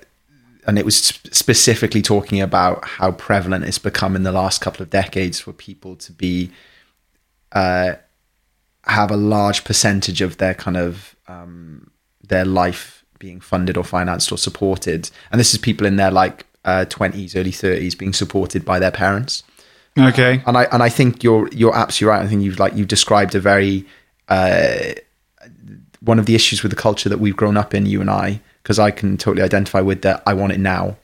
[0.68, 4.84] and it was sp- specifically talking about how prevalent it's become in the last couple
[4.84, 6.52] of decades for people to be
[7.54, 7.94] uh,
[8.84, 11.90] have a large percentage of their kind of um,
[12.22, 16.46] their life being funded or financed or supported, and this is people in their like
[16.66, 19.44] uh, twenties, early thirties, being supported by their parents.
[19.98, 20.42] Okay.
[20.46, 22.26] And I and I think you're you're absolutely right.
[22.26, 23.86] I think you've like you've described a very
[24.30, 24.94] uh,
[26.02, 28.40] one of the issues with the culture that we've grown up in, you and I,
[28.64, 30.24] because I can totally identify with that.
[30.26, 30.98] I want it now.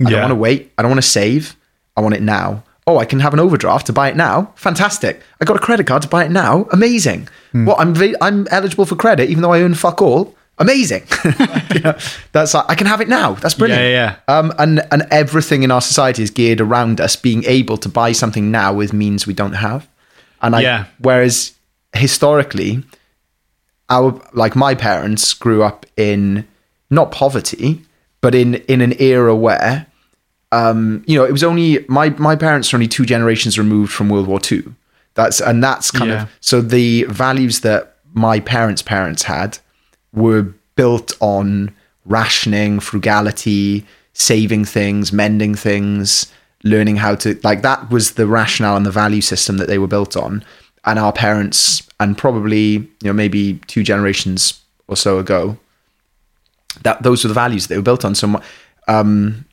[0.00, 0.10] I Yeah.
[0.10, 0.72] don't want to wait.
[0.78, 1.56] I don't want to save.
[1.96, 2.62] I want it now.
[2.86, 4.52] Oh, I can have an overdraft to buy it now.
[4.54, 5.20] Fantastic.
[5.40, 6.68] I got a credit card to buy it now.
[6.70, 7.28] Amazing.
[7.50, 7.64] Hmm.
[7.66, 10.34] Well, I'm I'm eligible for credit even though I earn fuck all.
[10.58, 11.02] Amazing.
[11.74, 11.98] You know,
[12.32, 13.32] that's like, I can have it now.
[13.34, 13.82] That's brilliant.
[13.82, 17.76] Yeah, yeah, Um, and and everything in our society is geared around us being able
[17.78, 19.86] to buy something now with means we don't have.
[20.40, 20.84] And I, Yeah.
[20.98, 21.52] whereas
[21.94, 22.82] historically,
[23.90, 26.46] our like my parents grew up in
[26.90, 27.82] not poverty,
[28.22, 29.86] but in in an era where,
[30.52, 34.08] um, you know, it was only my my parents are only two generations removed from
[34.08, 34.74] World War Two.
[35.14, 36.22] That's and that's kind Yeah.
[36.22, 39.58] of so the values that my parents' parents had
[40.16, 41.72] were built on
[42.04, 46.32] rationing, frugality, saving things, mending things,
[46.64, 49.86] learning how to like that was the rationale and the value system that they were
[49.86, 50.44] built on.
[50.84, 55.58] And our parents, and probably you know maybe two generations or so ago,
[56.82, 58.14] that those were the values that they were built on.
[58.14, 58.40] So,
[58.88, 59.44] um,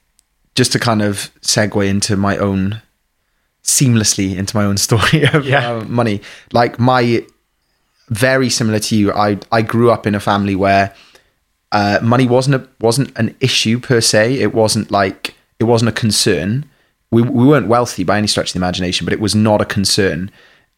[0.56, 2.82] just to kind of segue into my own
[3.64, 5.78] seamlessly into my own story of Yeah.
[5.78, 6.22] uh, money,
[6.52, 7.26] like my
[8.10, 9.12] very similar to you.
[9.14, 10.94] I I grew up in a family where
[11.72, 14.36] uh, money wasn't a, wasn't an issue per se.
[14.40, 16.66] It wasn't like it wasn't a concern.
[17.12, 19.66] We we weren't wealthy by any stretch of the imagination, but it was not a
[19.66, 20.32] concern.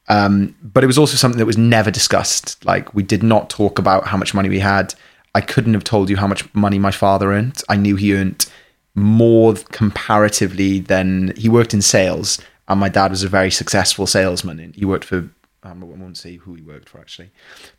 [0.07, 2.63] Um, but it was also something that was never discussed.
[2.63, 4.93] Like we did not talk about how much money we had.
[5.33, 7.61] I couldn't have told you how much money my father earned.
[7.67, 8.45] I knew he earned
[8.93, 14.59] more comparatively than he worked in sales, and my dad was a very successful salesman.
[14.59, 15.29] And He worked for
[15.65, 17.31] I won't say who he worked for actually,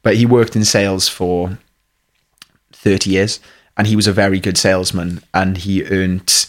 [0.03, 1.59] but he worked in sales for
[2.73, 3.41] 30 years
[3.77, 6.47] and he was a very good salesman and he earned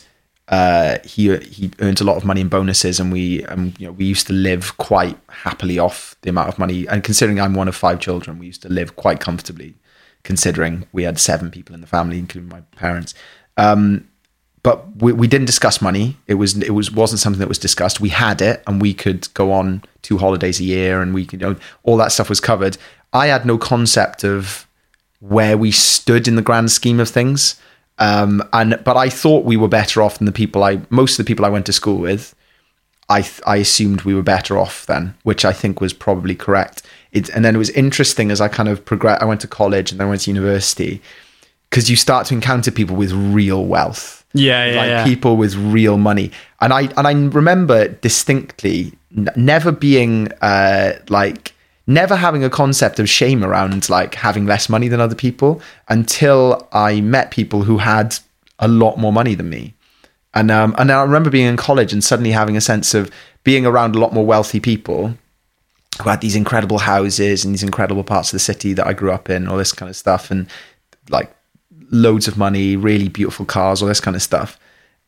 [0.50, 3.92] uh, he he earned a lot of money in bonuses and we um, you know
[3.92, 7.68] we used to live quite happily off the amount of money and considering I'm one
[7.68, 9.76] of five children we used to live quite comfortably
[10.24, 13.14] considering we had seven people in the family including my parents
[13.58, 14.08] um,
[14.68, 16.18] but we, we didn't discuss money.
[16.28, 18.02] It was it was wasn't something that was discussed.
[18.02, 21.38] We had it, and we could go on two holidays a year, and we you
[21.38, 22.78] know all that stuff was covered.
[23.14, 24.66] I had no concept of
[25.20, 27.60] where we stood in the grand scheme of things,
[28.00, 31.26] um, and but I thought we were better off than the people I most of
[31.26, 32.34] the people I went to school with.
[33.10, 36.82] I th- I assumed we were better off then, which I think was probably correct.
[37.14, 39.22] It, and then it was interesting as I kind of progressed.
[39.22, 41.02] I went to college and then I went to university
[41.70, 45.04] because you start to encounter people with real wealth Yeah, yeah, like yeah.
[45.06, 46.32] people with real money.
[46.60, 48.92] And I and I remember distinctly
[49.36, 51.54] never being uh, like
[51.88, 56.68] never having a concept of shame around like having less money than other people until
[56.72, 58.16] I met people who had
[58.60, 59.74] a lot more money than me.
[60.34, 63.10] And um, and I remember being in college and suddenly having a sense of
[63.44, 65.18] being around a lot more wealthy people
[66.02, 69.12] who had these incredible houses and these incredible parts of the city that I grew
[69.12, 70.48] up in, all this kind of stuff, and
[71.10, 71.34] like
[71.90, 74.60] loads of money, really beautiful cars, all this kind of stuff.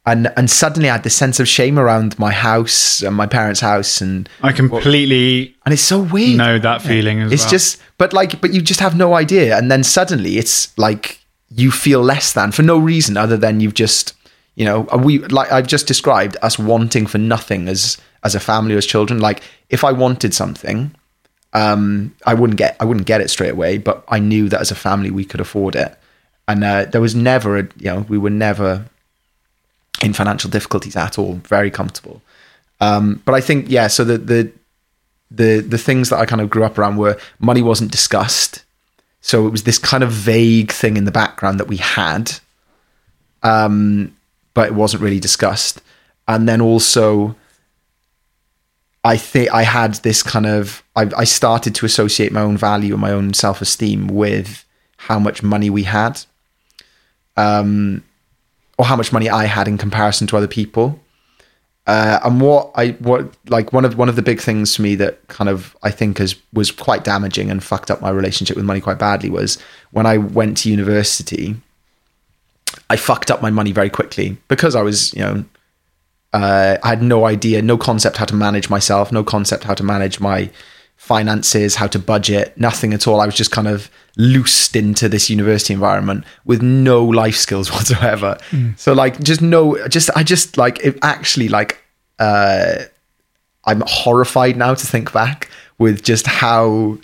[0.05, 3.59] And and suddenly I had this sense of shame around my house and my parents'
[3.59, 6.37] house, and I completely and it's so weird.
[6.37, 7.51] know that feeling as it's well.
[7.51, 11.69] just, but like, but you just have no idea, and then suddenly it's like you
[11.69, 14.13] feel less than for no reason other than you've just,
[14.55, 18.75] you know, we like I've just described us wanting for nothing as as a family
[18.75, 19.19] as children.
[19.19, 20.95] Like if I wanted something,
[21.53, 24.71] um, I wouldn't get I wouldn't get it straight away, but I knew that as
[24.71, 25.95] a family we could afford it,
[26.47, 28.85] and uh, there was never, a, you know, we were never
[30.03, 31.35] in financial difficulties at all.
[31.45, 32.21] Very comfortable.
[32.81, 34.51] Um, but I think yeah, so the the
[35.31, 38.63] the the things that I kind of grew up around were money wasn't discussed,
[39.21, 42.39] so it was this kind of vague thing in the background that we had,
[43.43, 44.15] um,
[44.53, 45.81] but it wasn't really discussed.
[46.27, 47.35] And then also,
[49.03, 52.93] I think I had this kind of I, I started to associate my own value
[52.93, 54.65] and my own self esteem with
[54.97, 56.21] how much money we had.
[57.35, 58.03] Um,
[58.79, 60.99] or how much money I had in comparison to other people.
[61.85, 64.95] Uh, and what I what like one of one of the big things for me
[64.95, 68.65] that kind of I think has was quite damaging and fucked up my relationship with
[68.65, 69.57] money quite badly was
[69.91, 71.55] when I went to university.
[72.89, 75.43] I fucked up my money very quickly because I was you know
[76.31, 79.83] uh, I had no idea, no concept how to manage myself, no concept how to
[79.83, 80.49] manage my
[80.99, 83.21] finances, how to budget, nothing at all.
[83.21, 88.37] I was just kind of loosed into this university environment with no life skills whatsoever.
[88.51, 88.77] Mm.
[88.77, 91.81] So like just no just I just like it actually like
[92.19, 92.83] uh
[93.63, 96.97] I'm horrified now to think back with just how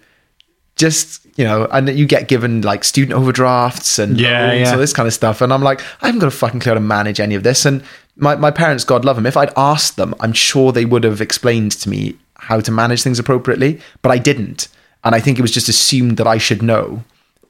[0.76, 4.72] just you know, and you get given like student overdrafts and yeah, yeah.
[4.72, 5.42] all this kind of stuff.
[5.42, 7.66] And I'm like, I haven't got a fucking clue how to manage any of this.
[7.66, 7.84] And
[8.16, 11.20] my, my parents, God love them, if I'd asked them, I'm sure they would have
[11.20, 12.16] explained to me
[12.46, 14.68] how to manage things appropriately, but I didn't.
[15.04, 17.04] And I think it was just assumed that I should know.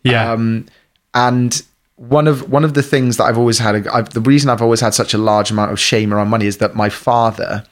[0.03, 0.31] Yeah.
[0.31, 0.65] Um,
[1.13, 1.61] and
[1.95, 4.81] one of one of the things that I've always had, I've, the reason I've always
[4.81, 7.63] had such a large amount of shame around money is that my father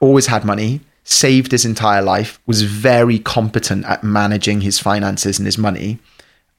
[0.00, 5.46] always had money, saved his entire life, was very competent at managing his finances and
[5.46, 5.98] his money,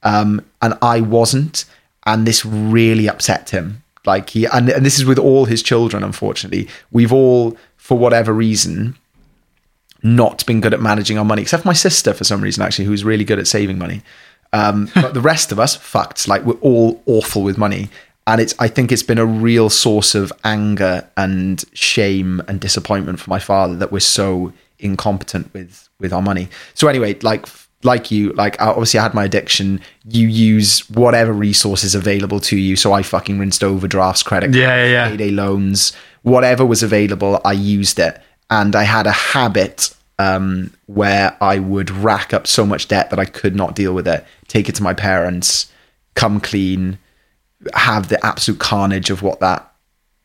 [0.02, 1.66] um, and I wasn't,
[2.06, 3.82] and this really upset him.
[4.06, 6.02] Like he, and, and this is with all his children.
[6.02, 8.96] Unfortunately, we've all, for whatever reason,
[10.04, 13.02] not been good at managing our money, except my sister for some reason, actually, who's
[13.02, 14.02] really good at saving money.
[14.52, 16.28] Um, but the rest of us, fucked.
[16.28, 17.88] Like we're all awful with money.
[18.26, 23.20] And it's, I think it's been a real source of anger and shame and disappointment
[23.20, 26.48] for my father that we're so incompetent with, with our money.
[26.74, 27.46] So anyway, like,
[27.82, 29.80] like you, like obviously I had my addiction.
[30.08, 32.76] You use whatever resources available to you.
[32.76, 35.08] So I fucking rinsed overdrafts, credit yeah, yeah, yeah.
[35.10, 37.42] payday loans, whatever was available.
[37.44, 38.22] I used it,
[38.54, 43.18] and I had a habit um, where I would rack up so much debt that
[43.18, 45.70] I could not deal with it, take it to my parents,
[46.14, 46.98] come clean,
[47.74, 49.70] have the absolute carnage of what that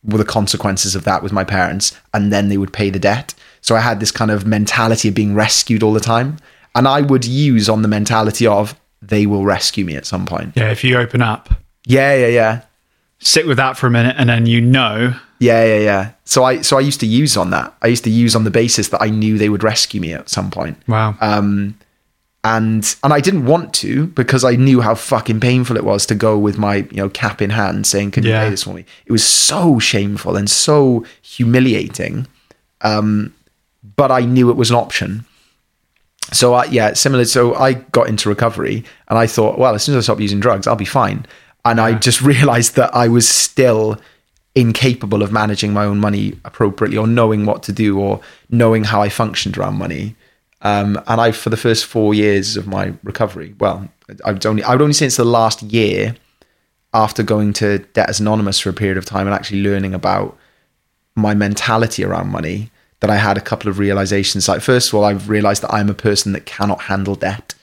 [0.04, 3.34] were the consequences of that with my parents, and then they would pay the debt.
[3.60, 6.38] So I had this kind of mentality of being rescued all the time.
[6.74, 10.52] And I would use on the mentality of they will rescue me at some point.
[10.56, 11.50] Yeah, if you open up.
[11.84, 12.62] Yeah, yeah, yeah.
[13.18, 15.14] Sit with that for a minute and then you know.
[15.40, 16.10] Yeah, yeah, yeah.
[16.24, 17.74] So I so I used to use on that.
[17.82, 20.28] I used to use on the basis that I knew they would rescue me at
[20.28, 20.76] some point.
[20.86, 21.16] Wow.
[21.20, 21.76] Um
[22.44, 26.14] and and I didn't want to because I knew how fucking painful it was to
[26.14, 28.44] go with my you know cap in hand saying, "Can you Yeah.
[28.44, 32.26] pay this for me?" It was so shameful and so humiliating.
[32.82, 33.34] Um,
[33.96, 35.24] but I knew it was an option.
[36.32, 37.24] So I, yeah, similar.
[37.24, 40.38] So I got into recovery and I thought, well, as soon as I stop using
[40.40, 41.26] drugs, I'll be fine.
[41.64, 43.98] And I just realized that I was still
[44.60, 49.02] incapable of managing my own money appropriately or knowing what to do or knowing how
[49.02, 50.14] I functioned around money.
[50.62, 53.88] Um, and I, for the first four years of my recovery, well,
[54.24, 56.14] I've only, I would only say it's the last year
[56.92, 60.36] after going to Debtors Anonymous for a period of time and actually learning about
[61.14, 64.48] my mentality around money that I had a couple of realizations.
[64.48, 67.54] Like, first of all, I've realized that I'm a person that cannot handle debt.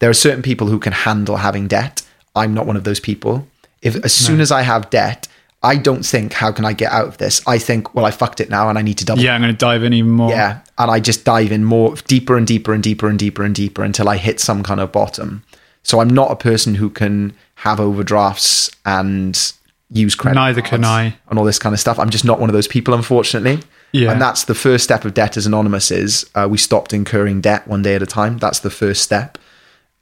[0.00, 2.02] There are certain people who can handle having debt.
[2.34, 3.46] I'm not one of those people.
[3.82, 5.28] If as soon as I have debt,
[5.62, 7.46] I don't think, how can I get out of this?
[7.46, 9.20] I think, well, I fucked it now and I need to double.
[9.20, 10.30] Yeah, I'm going to dive in even more.
[10.30, 10.60] Yeah.
[10.78, 13.84] And I just dive in more, deeper and deeper and deeper and deeper and deeper
[13.84, 15.44] until I hit some kind of bottom.
[15.82, 19.52] So I'm not a person who can have overdrafts and
[19.90, 20.36] use credit.
[20.36, 21.16] Neither can I.
[21.28, 21.98] And all this kind of stuff.
[21.98, 23.60] I'm just not one of those people, unfortunately.
[23.92, 24.12] Yeah.
[24.12, 27.82] And that's the first step of Debtors Anonymous is uh, we stopped incurring debt one
[27.82, 28.38] day at a time.
[28.38, 29.36] That's the first step.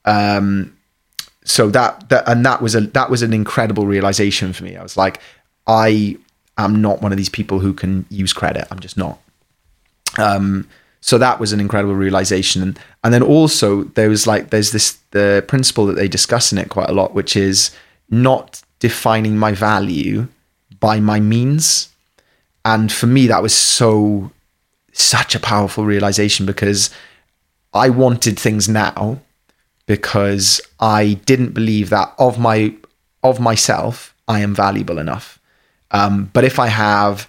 [0.05, 0.77] Um,
[1.45, 4.77] so that, that and that was a that was an incredible realization for me.
[4.77, 5.21] I was like,
[5.69, 6.17] I
[6.57, 8.67] am not one of these people who can use credit.
[8.71, 9.21] I'm just not.
[10.19, 10.69] Um,
[11.01, 14.99] so that was an incredible realization, and and then also there was like there's this
[15.13, 17.71] the principle that they discuss in it quite a lot, which is
[18.11, 20.27] not defining my value
[20.81, 21.91] by my means.
[22.65, 24.33] And for me, that was so
[24.93, 26.91] such a powerful realization because
[27.73, 29.21] I wanted things now
[29.87, 32.75] because I didn't believe that of my
[33.23, 35.38] of myself I am valuable enough.
[35.91, 37.29] Um, but if I have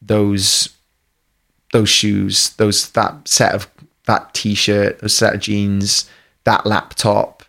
[0.00, 0.70] those
[1.72, 3.68] those shoes, those that set of
[4.06, 6.08] that t-shirt, those set of jeans,
[6.44, 7.42] that laptop,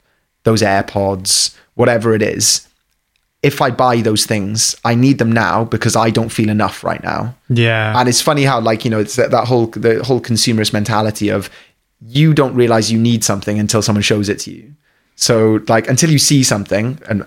[0.43, 2.67] those AirPods, whatever it is,
[3.41, 7.01] if I buy those things, I need them now because I don't feel enough right
[7.01, 7.35] now.
[7.47, 7.97] Yeah.
[7.97, 11.29] And it's funny how, like, you know, it's that, that whole the whole consumerist mentality
[11.29, 11.49] of
[12.01, 14.75] you don't realize you need something until someone shows it to you.
[15.15, 17.25] So, like, until you see something, and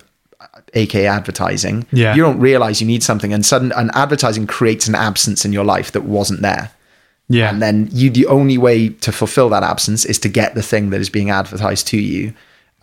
[0.75, 2.14] aka advertising, Yeah.
[2.14, 5.64] you don't realize you need something, and sudden and advertising creates an absence in your
[5.64, 6.70] life that wasn't there.
[7.29, 7.51] yeah.
[7.51, 10.91] And then you, the only way to fulfill that absence is to get the thing
[10.91, 12.33] that is being advertised to you.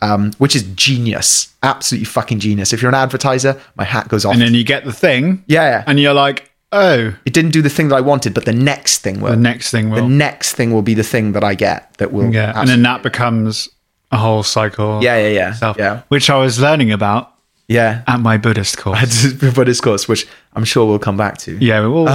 [0.02, 2.72] um, which is genius, absolutely fucking genius.
[2.72, 4.32] If you're an advertiser, my hat goes off.
[4.32, 5.44] And then you get the thing.
[5.46, 5.84] yeah.
[5.88, 9.00] And you're like, oh, it didn't do the thing that I wanted, but the next
[9.00, 9.32] thing will.
[9.32, 12.14] the next thing will The next thing will be the thing that I get that
[12.14, 12.34] will.
[12.34, 12.54] yeah.
[12.56, 13.68] And then that becomes
[14.10, 15.04] a whole cycle.
[15.04, 16.02] Yeah, yeah, yeah, yeah.
[16.08, 17.34] Which I was learning about
[17.70, 18.04] yeah.
[18.08, 19.32] at my Buddhist course.
[19.56, 21.52] Buddhist course, which I'm sure we'll come back to.
[21.64, 21.86] yeah.
[21.86, 22.08] Well,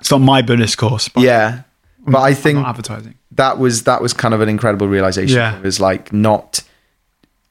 [0.00, 1.62] it's not my Buddhist course, but Um, Yeah,
[2.06, 3.14] but I think advertising.
[3.32, 5.36] that was that was kind of an incredible realization.
[5.36, 5.56] Yeah.
[5.56, 6.62] It was like not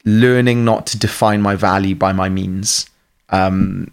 [0.06, 2.88] learning not to define my value by my means.
[3.30, 3.92] Um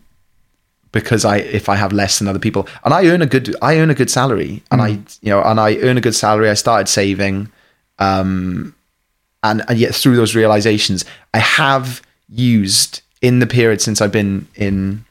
[0.92, 3.78] because I if I have less than other people and I earn a good I
[3.78, 4.88] earn a good salary and I
[5.22, 7.48] you know and I earn a good salary I started saving
[7.98, 8.74] um
[9.42, 14.46] and and yet through those realizations I have used in the period since I've been
[14.54, 15.04] in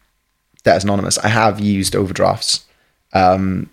[0.63, 2.65] Debtors Anonymous I have used overdrafts
[3.13, 3.69] um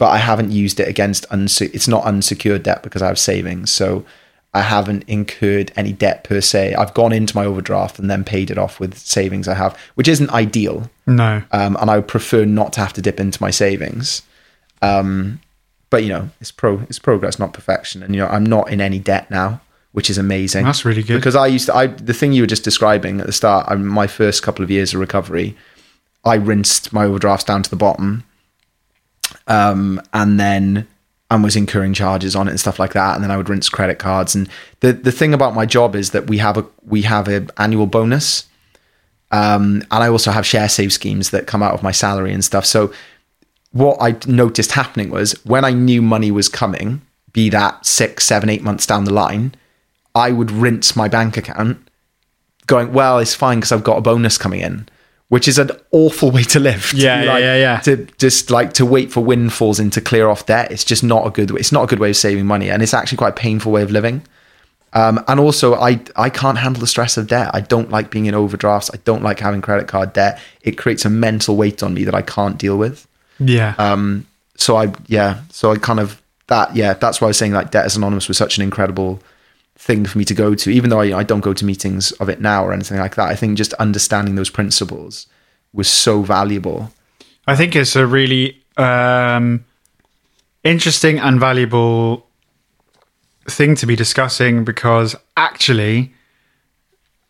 [0.00, 3.70] but I haven't used it against unse- it's not unsecured debt because I have savings.
[3.70, 4.06] So
[4.54, 6.74] I haven't incurred any debt per se.
[6.74, 10.08] I've gone into my overdraft and then paid it off with savings I have, which
[10.08, 10.90] isn't ideal.
[11.06, 11.42] No.
[11.52, 14.22] Um, and I would prefer not to have to dip into my savings.
[14.80, 15.42] Um,
[15.90, 18.02] but you know, it's pro it's progress, not perfection.
[18.02, 19.60] And you know, I'm not in any debt now,
[19.92, 20.64] which is amazing.
[20.64, 21.16] That's really good.
[21.16, 23.74] Because I used to I the thing you were just describing at the start, I,
[23.74, 25.56] my first couple of years of recovery,
[26.24, 28.24] I rinsed my overdrafts down to the bottom
[29.46, 30.86] um, and then
[31.30, 33.14] and was incurring charges on it and stuff like that.
[33.14, 34.34] And then I would rinse credit cards.
[34.34, 34.48] And
[34.80, 37.86] the the thing about my job is that we have a we have a annual
[37.86, 38.46] bonus,
[39.30, 42.44] um, and I also have share save schemes that come out of my salary and
[42.44, 42.66] stuff.
[42.66, 42.92] So
[43.72, 47.02] what I noticed happening was when I knew money was coming,
[47.32, 49.54] be that six, seven, eight months down the line,
[50.14, 51.78] I would rinse my bank account,
[52.66, 54.88] going, "Well, it's fine because I've got a bonus coming in."
[55.28, 56.90] Which is an awful way to live.
[56.90, 57.78] to Yeah, be yeah, like- yeah, yeah.
[57.82, 60.72] To just like to wait for windfalls and to clear off debt.
[60.72, 61.52] It's just not a good.
[61.52, 63.82] It's not a good way of saving money, and it's actually quite a painful way
[63.82, 64.22] of living.
[64.92, 67.52] Um, and also, I I can't handle the stress of debt.
[67.54, 68.90] I don't like being in overdrafts.
[68.92, 70.40] I don't like having credit card debt.
[70.62, 73.06] It creates a mental weight on me that I can't deal with.
[73.40, 73.74] Yeah.
[73.78, 74.26] Um,
[74.56, 77.70] so I yeah, so I kind of that yeah, that's why I was saying like
[77.70, 79.20] Debtors Anonymous was such an incredible
[79.76, 82.28] thing for me to go to, even though I, I don't go to meetings of
[82.28, 83.28] it now or anything like that.
[83.28, 85.26] I think just understanding those principles
[85.72, 86.92] was so valuable.
[87.46, 89.64] I think it's a really um,
[90.62, 92.26] interesting and valuable
[93.48, 96.12] thing to be discussing because actually,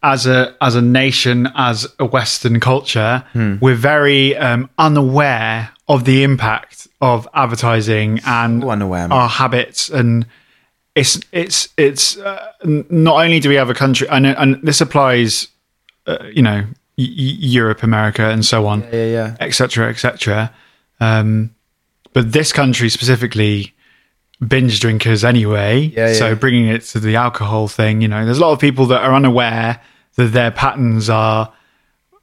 [0.02, 3.24] as a as a nation, as a Western culture,
[3.60, 10.26] we're very um, unaware of the impact of advertising and So unaware, our habits and.
[10.96, 15.46] It's it's it's uh, not only do we have a country and and this applies,
[16.08, 16.64] uh, you know,
[16.98, 17.06] y-
[17.58, 19.36] Europe, America, and so on Yeah, yeah.
[19.38, 20.50] etc., etc.
[20.98, 21.54] Um,
[22.12, 23.72] but this country specifically,
[24.46, 25.92] binge drinkers anyway.
[25.96, 26.34] Yeah, so yeah.
[26.34, 29.14] bringing it to the alcohol thing, you know, there's a lot of people that are
[29.14, 29.80] unaware
[30.16, 31.52] that their patterns are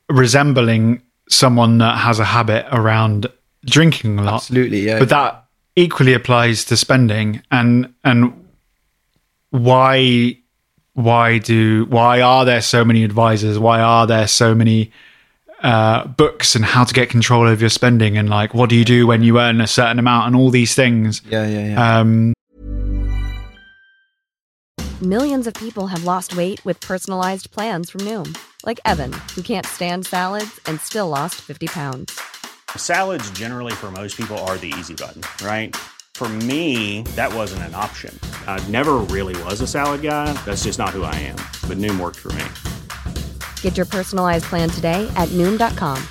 [0.10, 3.28] resembling someone that has a habit around
[3.66, 4.36] drinking a lot.
[4.36, 5.00] Absolutely, yeah.
[5.00, 5.46] But that
[5.76, 8.46] equally applies to spending and and
[9.52, 10.38] why
[10.94, 14.92] why do why are there so many advisors why are there so many
[15.64, 18.86] uh, books and how to get control over your spending and like what do you
[18.86, 22.00] do when you earn a certain amount and all these things Yeah, yeah, yeah.
[22.00, 22.34] um
[25.02, 28.36] Millions of people have lost weight with personalized plans from Noom,
[28.66, 32.20] like Evan, who can't stand salads and still lost 50 pounds.
[32.76, 35.76] Salads, generally, for most people, are the easy button, right?
[36.16, 38.18] For me, that wasn't an option.
[38.48, 40.34] I never really was a salad guy.
[40.46, 41.36] That's just not who I am.
[41.70, 42.46] But Noom worked for me.
[43.62, 46.02] Get your personalized plan today at Noom.com.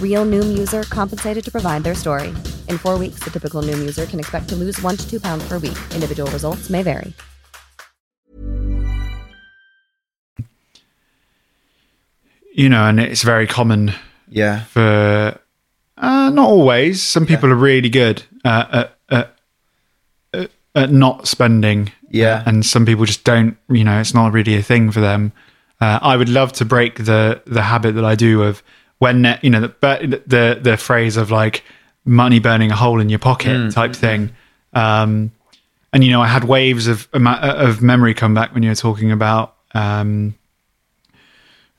[0.00, 2.28] Real Noom user compensated to provide their story.
[2.70, 5.46] In four weeks, the typical Noom user can expect to lose one to two pounds
[5.46, 5.76] per week.
[5.94, 7.12] Individual results may vary.
[12.56, 13.92] you know and it's very common
[14.28, 14.64] yeah.
[14.64, 15.38] for
[15.98, 19.36] uh, not always some people are really good uh, at, at,
[20.32, 22.42] at, at not spending Yeah.
[22.46, 25.32] and some people just don't you know it's not really a thing for them
[25.80, 28.62] uh, i would love to break the the habit that i do of
[28.98, 31.62] when you know the the, the phrase of like
[32.04, 34.34] money burning a hole in your pocket type thing.
[34.72, 35.30] um
[35.92, 39.12] and you know i had waves of of memory come back when you were talking
[39.12, 40.34] about um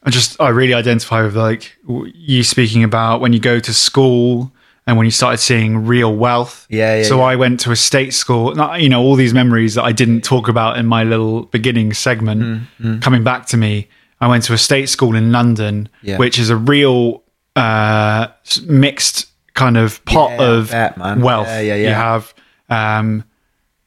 [0.03, 4.53] I just I really identify with like you speaking about when you go to school
[4.87, 6.65] and when you started seeing real wealth.
[6.69, 7.23] Yeah, yeah, So yeah.
[7.25, 8.55] I went to a state school.
[8.55, 11.93] not- You know all these memories that I didn't talk about in my little beginning
[11.93, 13.87] segment Mm, coming back to me.
[14.21, 16.17] I went to a state school in London, Yeah.
[16.17, 17.21] which is a real
[17.55, 18.27] uh,
[18.65, 19.25] mixed
[19.55, 21.47] kind of pot of bet, wealth.
[21.47, 22.33] Yeah, yeah, You have
[22.69, 23.23] um,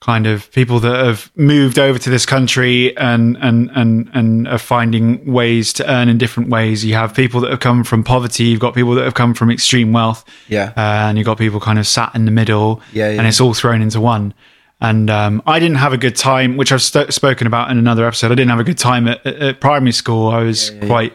[0.01, 4.59] kind of people that have moved over to this country and and and and are
[4.59, 6.85] finding ways to earn in different ways.
[6.85, 8.45] You have people that have come from poverty.
[8.45, 10.25] You've got people that have come from extreme wealth.
[10.49, 10.73] Yeah.
[10.77, 12.81] uh, and you've got people kind of sat in the middle.
[12.93, 13.19] Yeah, yeah.
[13.19, 14.33] and it's all thrown into one.
[14.81, 18.07] And um, I didn't have a good time, which I've st- spoken about in another
[18.07, 18.33] episode.
[18.33, 20.29] I didn't have a good time at, at, at primary school.
[20.29, 21.13] I was quite,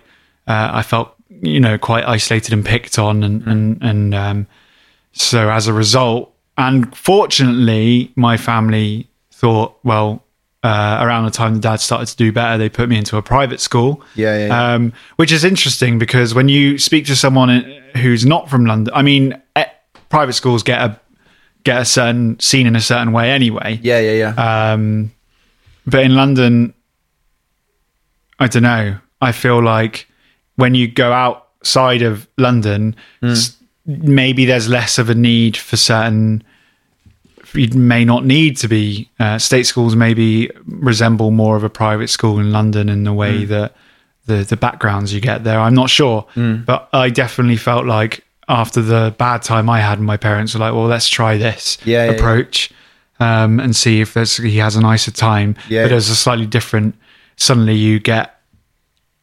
[0.48, 4.48] uh, I felt, you know, quite isolated and picked on, and and and um,
[5.14, 10.24] so as a result, and fortunately, my family thought, well,
[10.64, 13.22] uh, around the time the dad started to do better, they put me into a
[13.22, 14.02] private school.
[14.16, 14.74] Yeah, yeah, yeah.
[14.74, 17.62] Um, which is interesting because when you speak to someone
[17.98, 19.40] who's not from London, I mean,
[20.10, 21.00] private schools get a
[21.64, 23.80] get a certain seen in a certain way anyway.
[23.84, 24.72] Yeah, yeah, yeah.
[24.74, 25.12] Um,
[25.86, 26.74] but in London,
[28.40, 28.98] I don't know.
[29.22, 30.08] I feel like
[30.56, 36.44] when you go outside of London, s- maybe there's less of a need for certain.
[37.54, 39.96] You may not need to be uh, state schools.
[39.96, 43.76] Maybe resemble more of a private school in London in the way that
[44.26, 45.60] the the backgrounds you get there.
[45.60, 50.18] I'm not sure, but I definitely felt like after the bad time I had, my
[50.18, 52.18] parents were like, "Well, let's try this Yeah, yeah, yeah.
[52.18, 52.72] approach
[53.20, 55.84] um, and see if there's, he has a nicer time." Yeah.
[55.84, 56.96] But there's a slightly different.
[57.38, 58.35] Suddenly, you get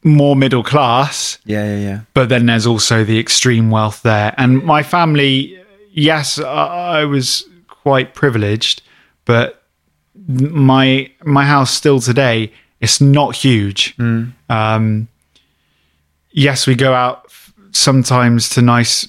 [0.04, 2.00] more middle class, yeah, yeah, yeah.
[2.14, 4.34] but then there's also the extreme wealth there.
[4.36, 8.82] And my family, yes, I, I was quite privileged,
[9.24, 9.62] but
[10.26, 13.96] my my house still today it's not huge.
[14.50, 15.08] Um,
[16.32, 17.32] yes, we go out
[17.70, 19.08] sometimes to nice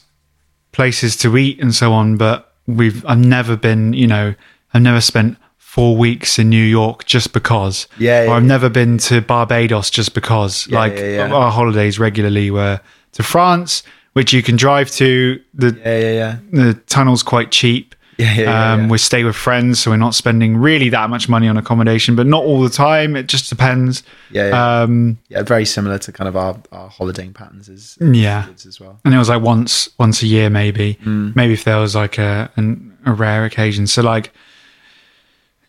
[0.71, 4.35] places to eat and so on, but we've I've never been, you know,
[4.73, 5.37] I've never spent
[5.73, 7.87] four weeks in New York just because.
[7.97, 8.47] Yeah, yeah, or I've yeah.
[8.55, 10.67] never been to Barbados just because.
[10.67, 10.93] Yeah, like
[11.31, 12.79] our holidays regularly were
[13.13, 13.81] to France,
[14.13, 15.39] which you can drive to.
[15.55, 16.37] The Yeah, yeah, yeah.
[16.65, 17.95] the tunnel's quite cheap.
[18.19, 18.89] Yeah, yeah, um.
[18.89, 22.27] We stay with friends, so we're not spending really that much money on accommodation, but
[22.27, 23.15] not all the time.
[23.15, 24.03] It just depends.
[24.29, 24.81] Yeah, yeah.
[24.83, 28.45] Um, yeah, very similar to kind of our, our holidaying patterns as yeah.
[28.53, 28.99] as well.
[29.03, 31.35] and it was like once once a year maybe Mm.
[31.35, 34.31] maybe if there was like a an, a rare occasion so like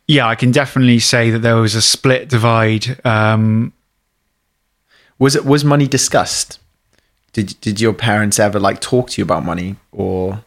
[0.07, 3.73] yeah i can definitely say that there was a split divide um
[5.19, 6.59] Was it was money discussed?
[7.33, 10.45] Did did your parents ever like talk to you about money, or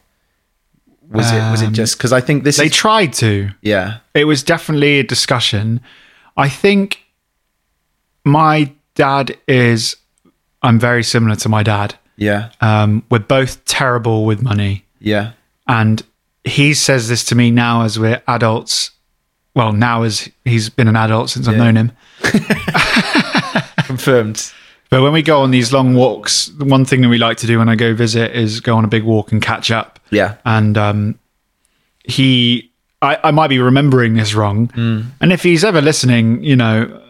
[1.10, 3.50] was it was it just because I think this Um, they is tried to.
[3.62, 3.98] Yeah.
[4.14, 5.80] It was definitely a discussion.
[6.36, 7.02] I think
[8.24, 9.96] my dad is
[10.62, 11.94] i'm very similar to my dad.
[12.16, 12.50] Yeah.
[12.60, 14.84] Um we're both terrible with money.
[15.00, 15.32] Yeah.
[15.66, 16.02] And
[16.44, 18.90] he says this to me now as we're adults
[19.58, 21.92] well now as he's been an adult since i've known him
[23.84, 24.52] confirmed
[24.90, 27.46] But when we go on these long walks, the one thing that we like to
[27.46, 30.00] do when I go visit is go on a big walk and catch up.
[30.10, 31.18] yeah And um,
[32.04, 32.70] he,
[33.02, 34.68] I, I might be remembering this wrong.
[34.68, 35.00] Hmm.
[35.20, 37.02] And if he's ever listening, you know,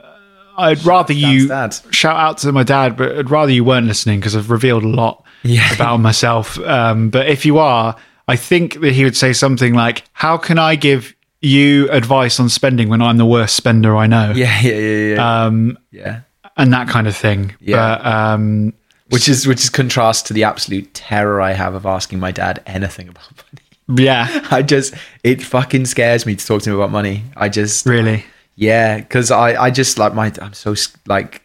[0.56, 1.76] I'd rather you dad.
[1.92, 4.88] shout out to my dad, but I'd rather you weren't listening because I've revealed a
[4.88, 5.72] lot Yeah.
[5.78, 6.58] about myself.
[6.58, 7.94] Um, but if you are,
[8.26, 12.48] I think that he would say something like, "How can I give you advice on
[12.48, 16.20] spending when I'm the worst spender I know?" yeah yeah yeah yeah Um, yeah
[16.56, 17.54] and that kind of thing.
[17.60, 17.76] Yeah.
[17.76, 18.72] But um,
[19.10, 22.62] which is which is contrast to the absolute terror I have of asking my dad
[22.66, 23.28] anything about
[23.88, 24.02] money.
[24.04, 27.22] yeah, I just it fucking scares me to talk to him about money.
[27.36, 28.24] I just really.
[28.56, 30.74] Yeah, because I, I just like my I'm so
[31.06, 31.42] like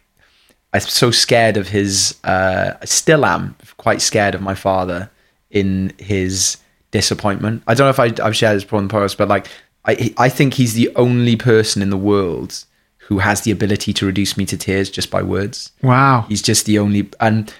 [0.72, 2.16] I'm so scared of his.
[2.24, 5.08] Uh, I still am quite scared of my father
[5.48, 6.56] in his
[6.90, 7.62] disappointment.
[7.68, 9.46] I don't know if I, I've shared this before in the podcast, but like
[9.84, 12.64] I I think he's the only person in the world
[13.08, 15.72] who has the ability to reduce me to tears just by words.
[15.82, 16.24] Wow.
[16.28, 17.52] He's just the only and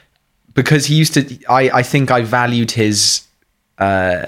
[0.54, 3.26] because he used to I I think I valued his
[3.78, 4.26] uh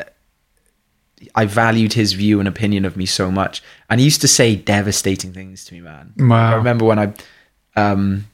[1.34, 3.62] I valued his view and opinion of me so much.
[3.88, 6.12] And he used to say devastating things to me, man.
[6.18, 6.52] Wow.
[6.52, 7.12] I remember when I
[7.76, 8.26] um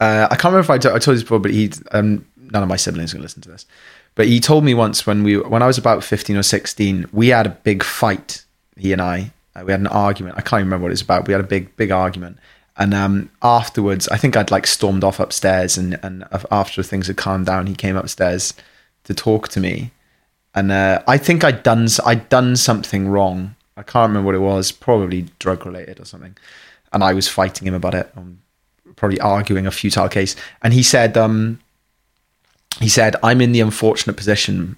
[0.00, 2.62] uh, I can't remember if I I told you this before, but he um none
[2.62, 3.66] of my siblings are gonna listen to this.
[4.14, 7.28] But he told me once when we when I was about fifteen or sixteen, we
[7.28, 8.44] had a big fight.
[8.76, 10.36] He and I, uh, we had an argument.
[10.36, 11.26] I can't even remember what it was about.
[11.26, 12.38] We had a big big argument,
[12.76, 17.16] and um, afterwards, I think I'd like stormed off upstairs, and and after things had
[17.16, 18.54] calmed down, he came upstairs
[19.04, 19.90] to talk to me,
[20.54, 23.56] and uh, I think I'd done I'd done something wrong.
[23.76, 24.70] I can't remember what it was.
[24.70, 26.36] Probably drug related or something,
[26.92, 28.12] and I was fighting him about it.
[28.16, 28.40] Um,
[28.96, 31.58] probably arguing a futile case, and he said, um,
[32.80, 34.76] he said, I'm in the unfortunate position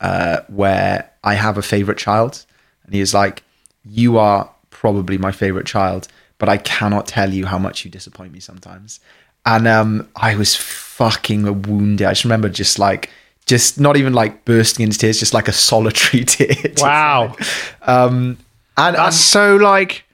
[0.00, 2.44] uh, where I have a favorite child.
[2.84, 3.42] And he is like,
[3.84, 8.32] You are probably my favorite child, but I cannot tell you how much you disappoint
[8.32, 9.00] me sometimes.
[9.46, 12.06] And um, I was fucking wounded.
[12.06, 13.10] I just remember just like,
[13.46, 16.72] just not even like bursting into tears, just like a solitary tear.
[16.78, 17.36] Wow.
[17.82, 18.38] um,
[18.76, 20.04] And, That's and so like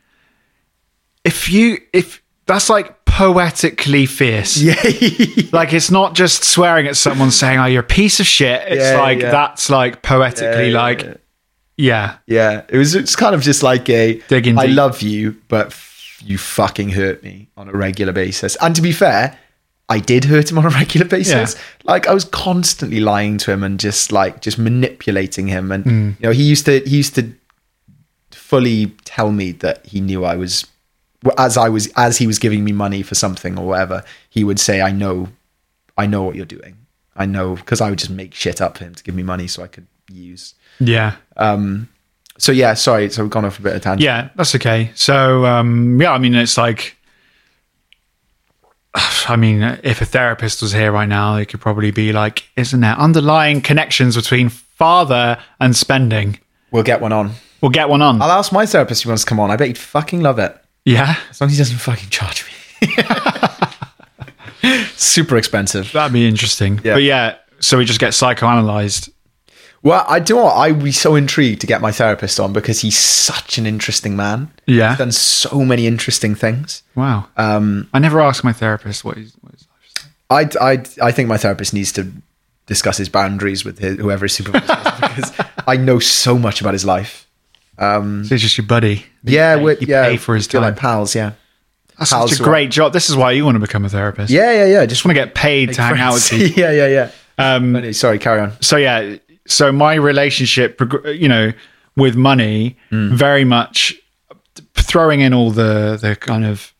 [1.24, 4.56] if you if that's like poetically fierce.
[4.60, 4.74] yeah,
[5.52, 8.82] Like it's not just swearing at someone saying, "Oh, you're a piece of shit." It's
[8.82, 9.30] Yeah, like yeah.
[9.30, 11.20] that's like poetically Yeah, like
[11.76, 12.16] yeah.
[12.26, 12.62] yeah.
[12.68, 14.76] It was it's kind of just like a Digging I deep.
[14.76, 18.56] love you, but f- you fucking hurt me on a regular basis.
[18.60, 19.38] And to be fair,
[19.88, 21.56] I did hurt him on a regular basis.
[21.84, 25.72] Like I was constantly lying to him and just like just manipulating him.
[25.72, 26.20] And Mm.
[26.20, 27.32] you know, he used to he used to
[28.30, 30.66] fully tell me that he knew I was
[31.38, 34.04] as I was as he was giving me money for something or whatever.
[34.28, 35.28] He would say, "I know,
[35.96, 36.76] I know what you're doing.
[37.16, 39.46] I know," because I would just make shit up for him to give me money
[39.46, 40.54] so I could use.
[40.78, 41.16] Yeah.
[41.36, 41.88] Um,
[42.38, 44.02] so yeah, sorry, so we've gone off a bit of tangent.
[44.02, 44.90] Yeah, that's okay.
[44.94, 46.96] So, um, yeah, I mean, it's like,
[48.94, 52.80] I mean, if a therapist was here right now, they could probably be like, isn't
[52.80, 56.38] there underlying connections between father and spending?
[56.70, 57.32] We'll get one on.
[57.60, 58.22] We'll get one on.
[58.22, 59.50] I'll ask my therapist if he wants to come on.
[59.50, 60.56] I bet he'd fucking love it.
[60.84, 62.88] Yeah, As long as he doesn't fucking charge me.
[64.94, 65.90] Super expensive.
[65.92, 66.80] that'd be interesting.
[66.84, 66.94] Yeah.
[66.94, 69.10] But yeah, so we just get psychoanalyzed.
[69.82, 70.56] Well, I do you know what?
[70.56, 74.50] I'd be so intrigued to get my therapist on because he's such an interesting man.
[74.66, 74.90] Yeah.
[74.90, 76.82] He's done so many interesting things.
[76.94, 77.28] Wow.
[77.38, 79.94] Um, I never asked my therapist what his, what his life's
[80.30, 80.56] like.
[80.60, 82.12] I, I, I think my therapist needs to
[82.66, 86.74] discuss his boundaries with his, whoever his supervisor is because I know so much about
[86.74, 87.26] his life.
[87.80, 89.06] Um, So he's just your buddy.
[89.24, 90.62] You yeah, pay, you yeah, pay for his time.
[90.62, 91.14] like pals.
[91.14, 91.32] Yeah,
[91.98, 92.92] That's pals such a who are- great job.
[92.92, 94.30] This is why you want to become a therapist.
[94.30, 94.80] yeah, yeah, yeah.
[94.86, 96.46] Just Just want to get paid to hang out with people.
[96.62, 96.86] yeah, yeah,
[97.38, 97.54] yeah.
[97.54, 98.52] Um, Sorry, carry on.
[98.60, 99.16] so yeah
[99.46, 101.52] so my relationship you know
[101.96, 103.16] with money Hmm.
[103.16, 103.94] very much
[104.74, 106.72] throwing in all the the kind of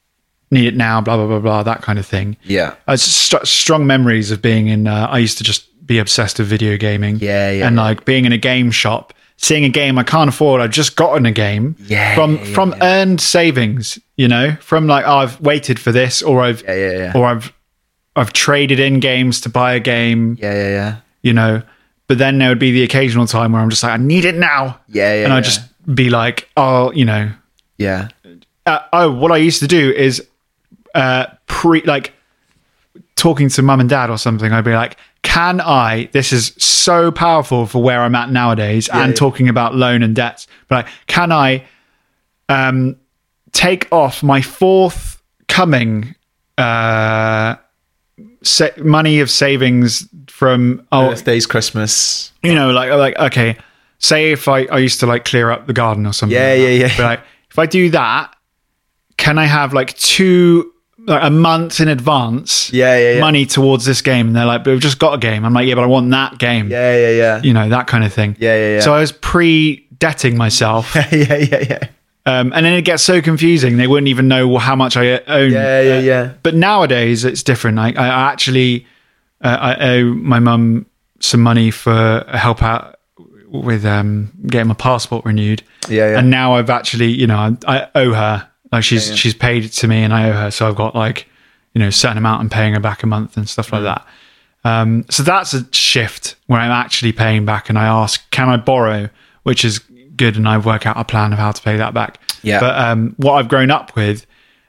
[0.51, 2.75] need it now blah blah blah blah that kind of thing Yeah.
[2.87, 6.49] uh, st- strong memories of being in uh, i used to just be obsessed with
[6.49, 7.83] video gaming Yeah, yeah, and yeah.
[7.83, 9.13] like being in a game shop
[9.43, 12.75] seeing a game i can't afford i've just gotten a game Yeah, from yeah, from
[12.83, 16.93] earned savings you know from like oh, i've waited for this or i've Yeah, yeah,
[16.99, 17.13] yeah.
[17.15, 17.53] or i've
[18.17, 20.97] i've traded in games to buy a game Yeah, yeah, yeah.
[21.23, 21.63] you know.
[22.07, 24.35] But then there would be the occasional time where I'm just like, I need it
[24.35, 24.81] now.
[24.89, 25.33] Yeah, yeah, And.
[25.33, 25.61] I'd just
[25.95, 27.31] be like, oh, you know,
[27.79, 28.09] Yeah.
[28.67, 30.21] uh, oh, what I used to do is
[30.97, 32.13] uh, pre like
[33.17, 34.53] talking to mum and dad or something.
[34.53, 36.09] I'd be like, can I?
[36.13, 39.17] This is so powerful for where I'm at nowadays, and yeah.
[39.17, 40.47] talking about loan and debts.
[40.69, 41.65] But like, can I
[42.49, 42.97] um,
[43.53, 46.15] take off my forthcoming
[46.59, 47.57] uh,
[48.43, 52.33] sa- money of savings from oh Birthdays, Christmas.
[52.43, 53.57] you know, like like okay,
[53.99, 56.37] say if I I used to like clear up the garden or something.
[56.37, 56.79] Yeah, like yeah, that.
[56.79, 56.97] yeah.
[56.97, 58.35] But like if I do that,
[59.17, 60.73] can I have like two
[61.11, 62.73] like a month in advance?
[62.73, 63.21] Yeah, yeah, yeah.
[63.21, 65.69] Money towards this game, and they're like, "But we've just got a game." I'm like,
[65.69, 67.43] "Yeah, but I want that game." Yeah, yeah, yeah.
[67.43, 68.37] You know that kind of thing.
[68.39, 68.81] Yeah, yeah, yeah.
[68.81, 71.89] So I was pre-debting myself, yeah, yeah, yeah.
[72.25, 73.77] um, and then it gets so confusing.
[73.77, 75.53] They wouldn't even know how much I own.
[75.53, 76.33] Yeah, yeah, yeah.
[76.43, 77.79] But nowadays it's different.
[77.79, 78.87] I, I actually
[79.43, 80.87] uh, I owe my mum
[81.21, 82.97] some money for help out
[83.49, 85.63] with um, getting my passport renewed.
[85.89, 86.19] Yeah, yeah.
[86.19, 88.50] And now I've actually, you know, I, I owe her.
[88.73, 90.51] Like she's she's paid it to me, and I owe her.
[90.51, 91.29] So I've got like,
[91.75, 92.41] you know, certain amount.
[92.41, 93.73] I'm paying her back a month and stuff Mm.
[93.73, 94.07] like that.
[94.63, 98.57] Um, so that's a shift where I'm actually paying back, and I ask, can I
[98.59, 99.09] borrow?
[99.43, 99.79] Which is
[100.17, 102.19] good, and I work out a plan of how to pay that back.
[102.43, 102.61] Yeah.
[102.61, 104.27] But um, what I've grown up with,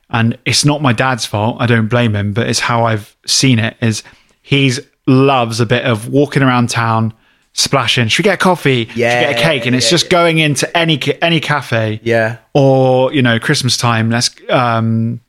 [0.09, 1.57] and it's not my dad's fault.
[1.59, 3.75] I don't blame him, but it's how I've seen it.
[3.81, 4.01] Is
[4.41, 7.13] he's loves a bit of walking around town,
[7.53, 8.07] splashing.
[8.07, 8.85] Should we get coffee?
[8.85, 9.65] Should we get a cake?
[9.65, 11.99] And it's yeah, just going into any any cafe.
[12.03, 12.37] Yeah.
[12.53, 14.09] Or you know, Christmas time.
[14.09, 15.21] Let's um,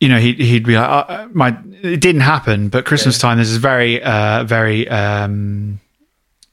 [0.00, 1.56] you know, he he'd be like, uh, my.
[1.82, 3.38] It didn't happen, but Christmas time.
[3.38, 5.80] There's this very uh very um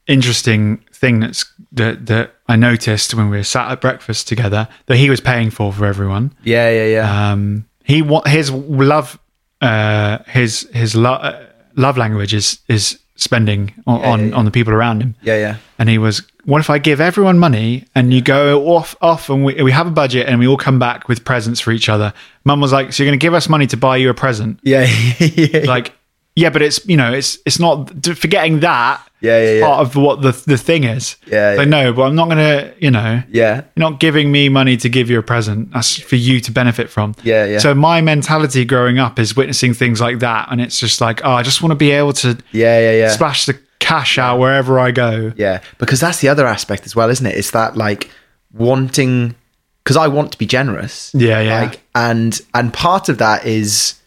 [0.08, 4.98] interesting thing that's that that I noticed when we were sat at breakfast together that
[4.98, 6.34] he was paying for for everyone.
[6.44, 7.32] Yeah, yeah, yeah.
[7.32, 9.20] Um, he wa- his love,
[9.62, 14.46] uh, his his lo- uh, love language is is spending on Yeah, on, yeah, on
[14.46, 15.16] the people around him.
[15.22, 15.56] yeah, yeah.
[15.78, 19.46] And he was, what if I give everyone money and you go off off and
[19.46, 22.14] we we have a budget and we all come back with presents for each other?
[22.44, 24.60] Mum was like, so you're going to give us money to buy you a present?
[24.64, 24.86] Yeah,
[25.20, 25.66] yeah.
[25.66, 25.94] Like,
[26.40, 29.06] yeah, but it's you know it's it's not forgetting that.
[29.22, 29.66] Yeah, yeah, yeah.
[29.66, 31.18] Part of what the the thing is.
[31.28, 31.84] Yeah, Like, yeah.
[31.84, 32.74] no, but I'm not going to.
[32.80, 33.22] You know.
[33.30, 33.56] yeah.
[33.76, 35.72] You're not giving me money to give you a present.
[35.74, 37.16] That's for you to benefit from.
[37.24, 37.60] Yeah, yeah.
[37.60, 41.32] So my mentality growing up is witnessing things like that, and it's just like, oh,
[41.32, 43.10] I just want to be able to Yeah, yeah, yeah.
[43.10, 45.34] splash the cash out wherever I go.
[45.36, 47.36] Yeah, because that's the other aspect as well, isn't it?
[47.36, 48.10] It's that like
[48.54, 49.36] wanting
[49.84, 51.12] because I want to be generous.
[51.14, 51.62] Yeah, yeah.
[51.64, 53.99] Like, and and part of that is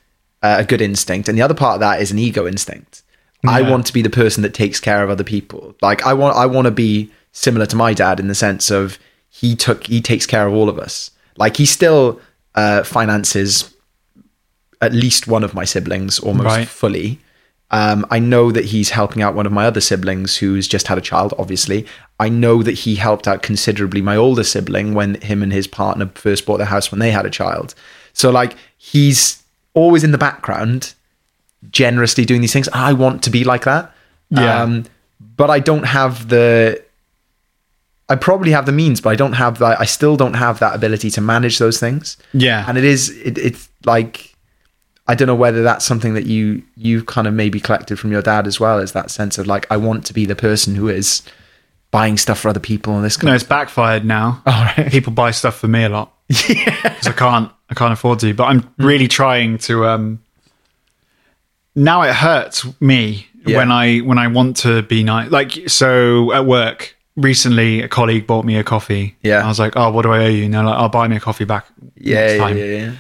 [0.43, 3.03] uh, a good instinct, and the other part of that is an ego instinct.
[3.45, 5.75] I want to be the person that takes care of other people.
[5.83, 8.99] Like I want, I want to be similar to my dad in the sense of
[9.31, 11.11] he took he takes care of all of us.
[11.37, 12.21] Like he still
[12.55, 13.75] uh, finances
[14.81, 16.69] at least one of my siblings almost Right.
[16.69, 17.19] fully.
[17.73, 20.99] Um, I know that he's helping out one of my other siblings who's just had
[20.99, 21.87] a child, obviously.
[22.21, 26.11] I know that he helped out considerably my older sibling when him and his partner
[26.15, 27.75] first bought the house when they had a child.
[28.13, 29.42] So, like, he's
[29.75, 30.95] always in the background,
[31.71, 32.69] generously doing these things.
[32.73, 33.93] I want to be like that.
[34.31, 34.63] Yeah.
[34.63, 34.85] Um,
[35.37, 36.83] but I don't have the.
[38.09, 39.81] I probably have the means, but I don't have that.
[39.81, 42.65] I still don't have that ability to manage those things Yeah.
[42.69, 44.35] and it is it, it's like
[45.09, 48.23] i don't know whether that's something that you you kind of maybe collected from your
[48.23, 50.89] dad as well is that sense of like i want to be the person who
[50.89, 51.23] is
[51.91, 54.41] buying stuff for other people and this kind no, it's backfired now.
[54.47, 54.89] All right.
[54.91, 56.13] People buy stuff for me a lot.
[56.29, 58.33] Because I can't I can't afford to.
[58.35, 60.21] But I'm really trying to um
[61.75, 63.57] now it hurts me Yeah.
[63.59, 65.31] when I when I want to be nice.
[65.31, 69.17] Like so at work recently a colleague bought me a coffee.
[69.23, 69.45] Yeah.
[69.45, 70.45] I was like, Oh, what do I owe you?
[70.45, 71.67] And they're like, I'll buy me a coffee back
[71.97, 72.59] yeah next yeah, time.
[72.59, 72.93] yeah yeah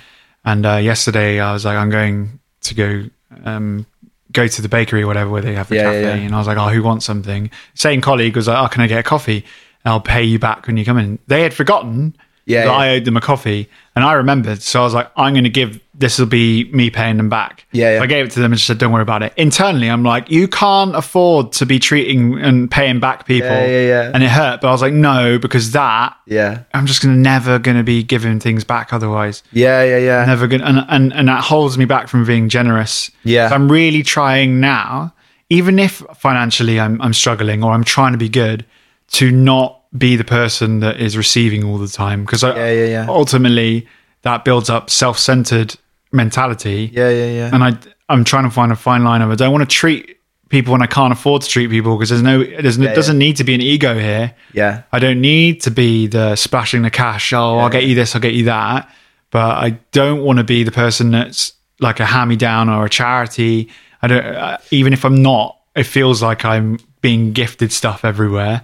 [0.44, 3.04] And uh, yesterday I was like, I'm going to go
[3.44, 3.86] um,
[4.32, 6.02] go to the bakery or whatever where they have the Yeah, cafe.
[6.02, 6.22] yeah, yeah.
[6.26, 7.50] And I was like, oh, who wants something?
[7.74, 9.44] Same colleague was like, oh, can I get a coffee?
[9.84, 11.18] And I'll pay you back when you come in.
[11.26, 12.70] They had forgotten Yeah, yeah.
[12.72, 13.68] I owed them a coffee.
[13.95, 14.62] And I remembered.
[14.62, 17.66] So I was like, I'm going to give, this will be me paying them back.
[17.72, 17.99] Yeah, yeah.
[17.99, 19.34] So I gave it to them and she said, don't worry about it.
[19.36, 23.51] Internally, I'm like, you can't afford to be treating and paying back people.
[23.51, 24.11] Yeah, yeah, yeah.
[24.14, 24.62] And it hurt.
[24.62, 28.03] But I was like, no, because that, yeah I'm just gonna never going to be
[28.03, 31.84] giving things back otherwise yeah yeah yeah never gonna and, and and that holds me
[31.84, 33.49] back from being generous Yeah.
[33.49, 35.12] so i'm really trying now
[35.51, 38.64] even if financially i'm i'm struggling or i'm trying to be good
[39.09, 43.07] to not be the person that is receiving all the time because Yeah, yeah, yeah.
[43.09, 43.86] ultimately
[44.22, 45.76] that builds up self-centered
[46.12, 47.76] mentality yeah yeah yeah and i
[48.09, 50.18] i'm trying to find a fine line of i don't want to treat
[50.51, 52.95] people when i can't afford to treat people because there's no there's no, Yeah, it
[52.95, 56.82] doesn't need to be an ego here yeah I don't need to be the splashing
[56.82, 57.32] the cash.
[57.32, 58.90] Oh, I'll get you this, I'll get you that.
[59.30, 62.84] But I don't want to be the person that's like a hand me down or
[62.84, 63.70] a charity.
[64.03, 64.24] I don't.
[64.24, 68.61] Uh, even if I'm not, it feels like I'm being gifted stuff everywhere.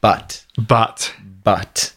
[0.00, 0.44] But.
[0.56, 1.14] But.
[1.42, 1.92] But.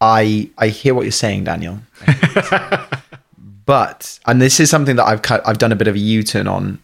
[0.00, 1.80] I I hear what you're saying, Daniel.
[3.66, 6.48] but and this is something that I've cut, I've done a bit of a U-turn
[6.48, 6.82] on.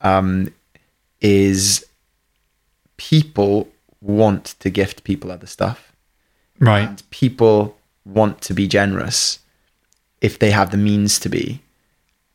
[0.00, 0.52] Um,
[1.20, 1.84] is
[2.96, 3.68] people
[4.00, 5.92] want to gift people other stuff,
[6.58, 9.38] right, and people want to be generous
[10.20, 11.60] if they have the means to be,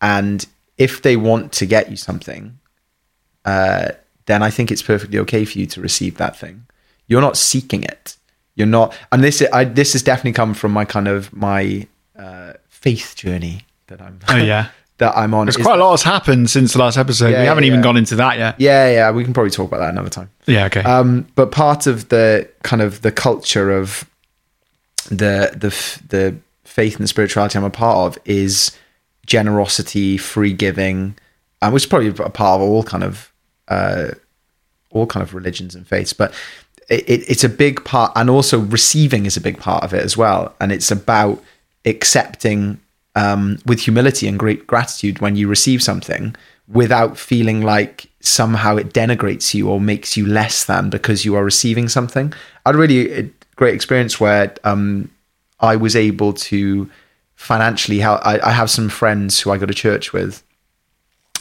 [0.01, 0.45] and
[0.78, 2.57] if they want to get you something,
[3.43, 3.89] uh,
[4.28, 6.67] then I think it's perfectly okay for you to receive that thing.
[7.07, 8.15] You're not seeking it.
[8.55, 12.53] You're not, and this I, this has definitely come from my kind of my uh,
[12.69, 14.19] faith journey that I'm.
[14.30, 14.69] Oh, yeah.
[14.97, 15.45] that I'm on.
[15.45, 17.30] there's quite a lot has happened since the last episode.
[17.30, 18.59] Yeah, we haven't even gone into that yet.
[18.59, 20.32] Yeah, yeah, we can probably talk about that another time.
[20.47, 20.82] Yeah, okay.
[20.82, 24.09] Um, but part of the kind of the culture of
[25.09, 25.69] the the
[26.09, 28.75] the faith and spirituality I'm a part of is
[29.28, 31.15] generosity, free giving,
[31.61, 33.32] and which is probably a part of all kind of
[33.68, 34.09] uh,
[34.91, 36.13] all kind of religions and faiths.
[36.13, 36.34] But
[36.89, 40.03] it, it, it's a big part, and also receiving is a big part of it
[40.03, 40.55] as well.
[40.59, 41.43] And it's about
[41.86, 42.80] accepting
[43.15, 46.36] um, with humility and great gratitude when you receive something
[46.68, 51.43] without feeling like somehow it denigrates you or makes you less than because you are
[51.43, 52.34] receiving something.
[52.65, 55.09] I had a really great experience where um,
[55.59, 56.89] I was able to
[57.36, 58.26] financially help.
[58.26, 60.43] I, I have some friends who I go to church with.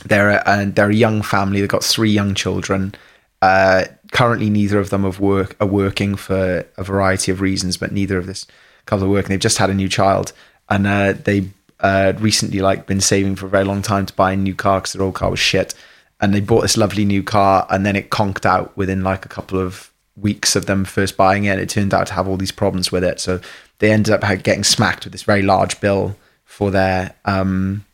[0.04, 1.60] They're a, they're a young family.
[1.60, 2.94] They've got three young children.
[3.42, 7.92] Uh, currently, neither of them have work are working for a variety of reasons, but
[7.92, 8.46] neither of this
[8.86, 9.30] couple are working.
[9.30, 10.32] They've just had a new child,
[10.68, 11.48] and uh, they
[11.80, 14.80] uh, recently like been saving for a very long time to buy a new car
[14.80, 15.74] because their old car was shit.
[16.18, 19.28] And they bought this lovely new car, and then it conked out within like a
[19.28, 21.50] couple of weeks of them first buying it.
[21.50, 23.40] And it turned out to have all these problems with it, so
[23.78, 27.84] they ended up getting smacked with this very large bill for their um,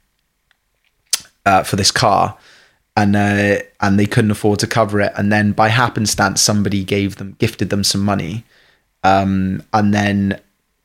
[1.46, 2.36] uh, for this car,
[2.96, 5.12] and uh, and they couldn't afford to cover it.
[5.16, 8.44] And then by happenstance, somebody gave them gifted them some money,
[9.02, 10.40] um, and then.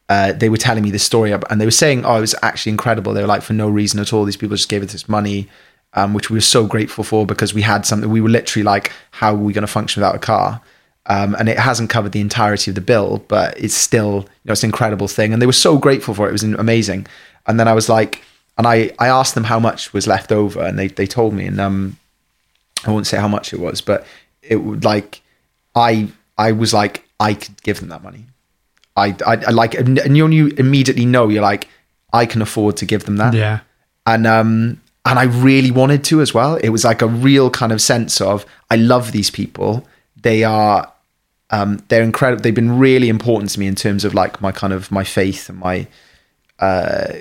[0.09, 2.69] Uh, they were telling me this story and they were saying, Oh, it was actually
[2.69, 3.11] incredible.
[3.11, 5.49] They were like, for no reason at all, these people just gave us this money,
[5.95, 8.09] um, which we were so grateful for because we had something.
[8.09, 10.61] We were literally like, How are we going to function without a car?
[11.07, 14.51] Um, and it hasn't covered the entirety of the bill, but it's still, you know,
[14.51, 15.31] it's an incredible thing.
[15.33, 16.29] And they were so grateful for it.
[16.29, 17.07] It was amazing.
[17.47, 18.21] And then I was like,
[18.57, 21.45] and I, I asked them how much was left over, and they, they told me,
[21.45, 21.97] and um,
[22.85, 24.05] I won't say how much it was, but
[24.41, 25.21] it would like,
[25.75, 28.25] I I was like, I could give them that money.
[28.95, 31.67] I, I, I like, and you, you immediately know you're like,
[32.13, 33.59] I can afford to give them that yeah.
[34.05, 36.55] and um and I really wanted to as well.
[36.55, 39.87] It was like a real kind of sense of I love these people.
[40.21, 40.91] they are
[41.49, 42.41] um, they're incredible.
[42.41, 45.47] They've been really important to me in terms of like my kind of my faith
[45.47, 45.87] and my
[46.59, 47.13] uh,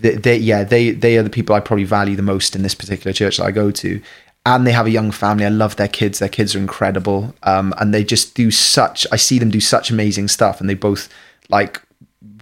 [0.00, 2.74] they, they yeah they they are the people I probably value the most in this
[2.74, 4.00] particular church that I go to.
[4.44, 5.44] And they have a young family.
[5.44, 6.20] I love their kids.
[6.20, 9.04] Their kids are incredible, um, and they just do such.
[9.10, 11.08] I see them do such amazing stuff, and they both
[11.48, 11.82] like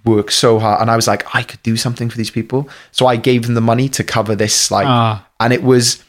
[0.05, 0.83] work so hard.
[0.83, 3.55] And I was like, I could do something for these people, so I gave them
[3.55, 4.71] the money to cover this.
[4.71, 5.27] Like, Ah.
[5.41, 6.05] and it was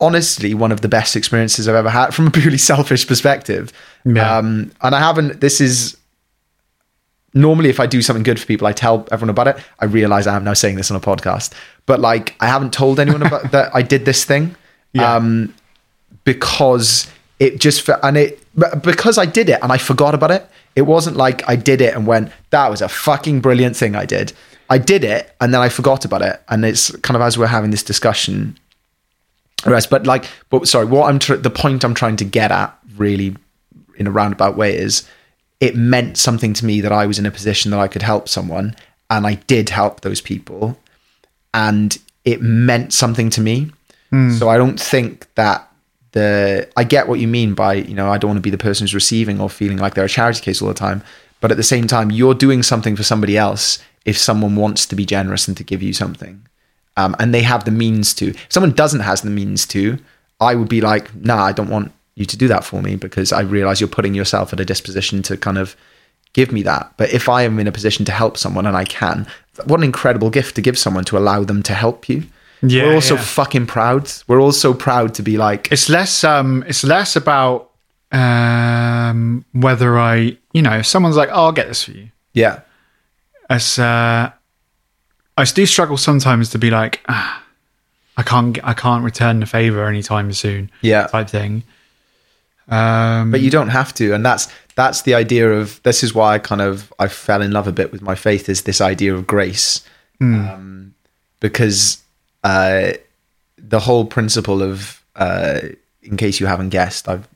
[0.00, 3.72] honestly one of the best experiences I've ever had from a purely selfish perspective.
[4.04, 4.38] Yeah.
[4.38, 5.40] Um, and I haven't.
[5.40, 5.96] This is
[7.34, 9.56] normally if I do something good for people, I tell everyone about it.
[9.78, 11.52] I realize I am now saying this on a podcast,
[11.86, 14.56] but like I haven't told anyone about that I did this thing.
[14.92, 15.14] Yeah.
[15.14, 15.54] Um,
[16.24, 18.40] because it just and it
[18.82, 20.46] because I did it and I forgot about it.
[20.76, 24.04] It wasn't like I did it and went that was a fucking brilliant thing I
[24.04, 24.32] did.
[24.68, 26.40] I did it and then I forgot about it.
[26.48, 28.56] And it's kind of as we're having this discussion,
[29.66, 29.90] rest.
[29.90, 33.36] But like, but sorry, what I'm tr- the point I'm trying to get at really
[33.96, 35.08] in a roundabout way is
[35.60, 38.28] it meant something to me that I was in a position that I could help
[38.28, 38.74] someone,
[39.08, 40.78] and I did help those people,
[41.54, 43.70] and it meant something to me.
[44.38, 45.70] So I don't think that
[46.12, 48.58] the I get what you mean by you know I don't want to be the
[48.58, 51.02] person who's receiving or feeling like they're a charity case all the time,
[51.40, 54.96] but at the same time you're doing something for somebody else if someone wants to
[54.96, 56.44] be generous and to give you something
[56.96, 58.30] um, and they have the means to.
[58.30, 59.98] If someone doesn't has the means to,
[60.40, 63.32] I would be like, nah, I don't want you to do that for me because
[63.32, 65.74] I realize you're putting yourself at a disposition to kind of
[66.32, 66.92] give me that.
[66.96, 69.26] But if I am in a position to help someone and I can,
[69.64, 72.24] what an incredible gift to give someone to allow them to help you.
[72.62, 73.22] Yeah, We're also yeah.
[73.22, 74.10] fucking proud.
[74.28, 77.70] We're all so proud to be like, it's less um it's less about
[78.12, 82.60] um whether I you know if someone's like oh I'll get this for you yeah,
[83.48, 84.30] as uh
[85.36, 87.42] I do struggle sometimes to be like ah,
[88.16, 91.06] I can't I can't return the favor anytime soon yeah.
[91.06, 91.62] type thing
[92.70, 96.34] um but you don't have to and that's that's the idea of this is why
[96.34, 99.14] i kind of i fell in love a bit with my faith is this idea
[99.14, 99.84] of grace.
[100.50, 100.94] Um,
[101.40, 102.02] because
[102.44, 102.92] uh,
[103.56, 105.60] the whole principle of uh,
[106.02, 107.26] in case you haven't guessed i've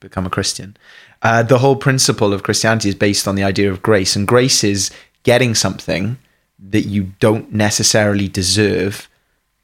[0.00, 0.76] become a christian.
[1.20, 4.64] Uh, the whole principle of christianity is based on the idea of grace and grace
[4.64, 4.90] is
[5.22, 6.18] getting something
[6.58, 9.08] that you don't necessarily deserve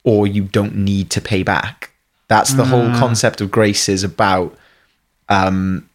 [0.05, 1.91] or you don't need to pay back.
[2.29, 4.57] That's the whole concept of grace is about
[5.29, 5.89] um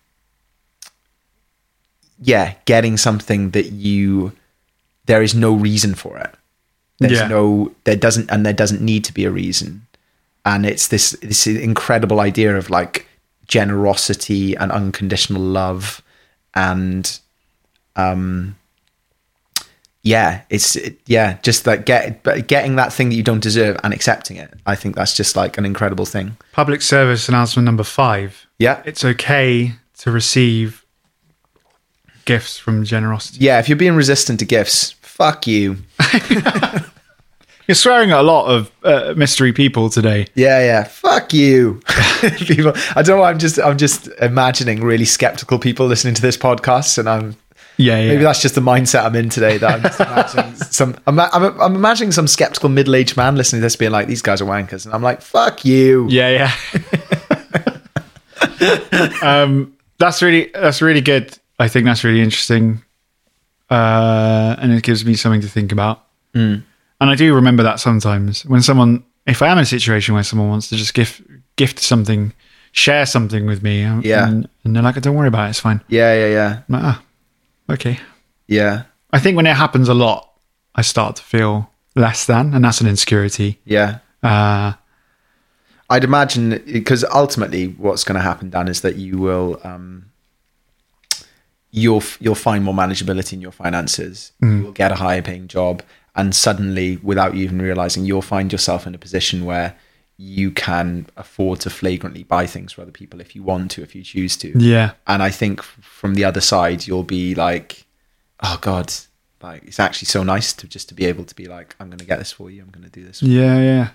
[2.21, 4.31] yeah getting something that you
[5.05, 6.33] there is no reason for it
[6.99, 7.27] there's Yeah.
[7.27, 9.85] no there doesn't and there doesn't need to be a reason
[10.45, 13.07] and it's this this incredible idea of like
[13.47, 16.01] generosity and unconditional love
[16.55, 17.19] and
[17.95, 18.55] um
[20.03, 23.77] yeah it's it, yeah just like get but getting that thing that you don't deserve
[23.83, 24.53] and accepting it.
[24.65, 26.37] I think that's just like an incredible thing.
[26.51, 28.45] Public service announcement number five.
[28.59, 28.81] Yeah.
[28.85, 30.85] It's okay to receive
[32.25, 33.43] gifts from generosity.
[33.43, 35.77] Yeah if you're being resistant to gifts fuck you.
[37.67, 40.27] You're swearing at a lot of uh, mystery people today.
[40.35, 40.83] Yeah, yeah.
[40.83, 41.79] Fuck you.
[42.39, 46.35] people I don't know, I'm just I'm just imagining really skeptical people listening to this
[46.35, 47.37] podcast and I'm
[47.77, 50.95] yeah yeah maybe that's just the mindset I'm in today that I'm just imagining some
[51.07, 54.41] I'm, I'm, I'm imagining some skeptical middle-aged man listening to this being like these guys
[54.41, 56.07] are wankers and I'm like fuck you.
[56.09, 57.79] Yeah, yeah.
[59.21, 61.37] um, that's really that's really good.
[61.59, 62.81] I think that's really interesting,
[63.69, 66.03] uh, and it gives me something to think about.
[66.33, 66.63] Mm.
[66.99, 70.23] And I do remember that sometimes when someone, if I am in a situation where
[70.23, 71.21] someone wants to just gift
[71.55, 72.33] gift something,
[72.71, 74.27] share something with me, um, Yeah.
[74.27, 76.95] and, and they're like, "Don't worry about it, it's fine." Yeah, yeah, yeah.
[77.69, 77.99] Okay.
[78.47, 78.83] Yeah.
[79.11, 80.29] I think when it happens a lot,
[80.75, 83.59] I start to feel less than, and that's an insecurity.
[83.65, 83.99] Yeah.
[84.21, 84.73] Uh,
[85.89, 90.05] I'd imagine because ultimately what's going to happen, Dan, is that you will um,
[91.71, 94.31] you'll you'll find more manageability in your finances.
[94.41, 95.83] You'll get a higher paying job,
[96.15, 99.75] and suddenly, without you even realizing, you'll find yourself in a position where
[100.25, 103.93] you can afford to flagrantly buy things for other people if you want to, if
[103.95, 104.47] you choose to.
[104.57, 107.85] yeah, And I think from the other side, you'll be like,
[108.41, 108.93] "Oh God."
[109.41, 111.97] Like it's actually so nice to just to be able to be like, I'm going
[111.99, 112.61] to get this for you.
[112.61, 113.19] I'm going to do this.
[113.19, 113.41] For you.
[113.41, 113.87] Yeah, yeah.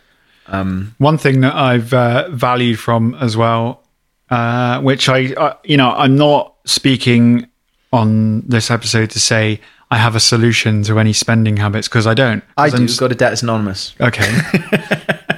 [0.46, 3.82] Um, One thing that I've uh, valued from as well,
[4.28, 7.46] uh, which I, uh, you know, I'm not speaking
[7.94, 9.60] on this episode to say
[9.90, 12.44] I have a solution to any spending habits because I don't.
[12.58, 12.76] I do.
[12.76, 13.94] I'm just- Go to Debtors Anonymous.
[14.02, 14.30] Okay.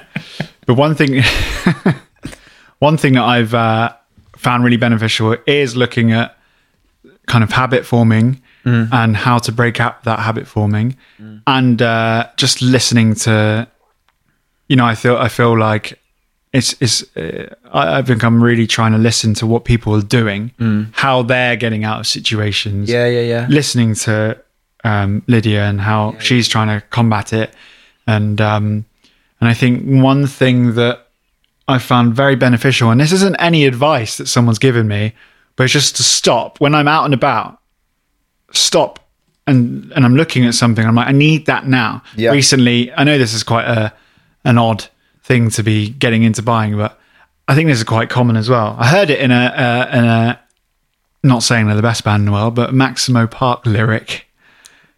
[0.66, 1.22] but one thing,
[2.78, 3.94] one thing that I've uh,
[4.36, 6.36] found really beneficial is looking at
[7.26, 8.40] kind of habit forming
[8.92, 10.96] and how to break up that habit forming,
[11.46, 13.66] and uh, just listening to.
[14.68, 15.98] You know, I feel I feel like
[16.52, 20.52] it's it's uh, I, think I'm really trying to listen to what people are doing,
[20.92, 22.90] how they're getting out of situations.
[22.90, 23.46] Yeah, yeah, yeah.
[23.48, 24.40] Listening to
[24.84, 27.54] um, Lydia and how she's trying to combat it,
[28.06, 28.84] and um,
[29.40, 31.06] and I think one thing that
[31.68, 35.14] I found very beneficial, and this isn't any advice that someone's given me,
[35.56, 37.58] but it's just to stop when I'm out and about,
[38.52, 38.98] stop
[39.46, 40.84] and and I'm looking at something.
[40.84, 42.02] I'm like, I need that now.
[42.16, 42.32] Yeah.
[42.32, 43.92] Recently, I know this is quite a
[44.44, 44.86] an odd
[45.22, 46.98] thing to be getting into buying, but
[47.46, 48.76] I think this is quite common as well.
[48.78, 50.40] I heard it in a, in a
[51.22, 54.26] not saying they're the best band in the world, but Maximo Park lyric.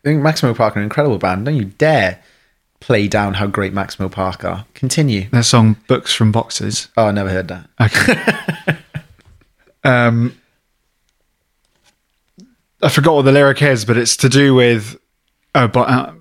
[0.04, 1.46] I think Maximo Park are an incredible band.
[1.46, 2.22] Don't you dare
[2.82, 4.66] play down how great Maximo Park are.
[4.74, 5.28] Continue.
[5.30, 7.68] Their song "Books from Boxes." Oh, I never heard that.
[7.80, 8.76] Okay.
[9.84, 10.36] um,
[12.82, 14.96] I forgot what the lyric is, but it's to do with
[15.54, 16.12] oh, but, uh,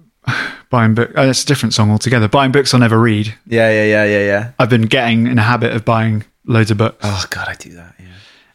[0.69, 1.11] buying book.
[1.15, 2.27] Oh, it's a different song altogether.
[2.27, 3.33] Buying books I'll never read.
[3.47, 4.51] Yeah, yeah, yeah, yeah, yeah.
[4.59, 7.71] I've been getting in a habit of buying loads of books, Oh God, I do
[7.71, 7.95] that.
[7.99, 8.05] Yeah,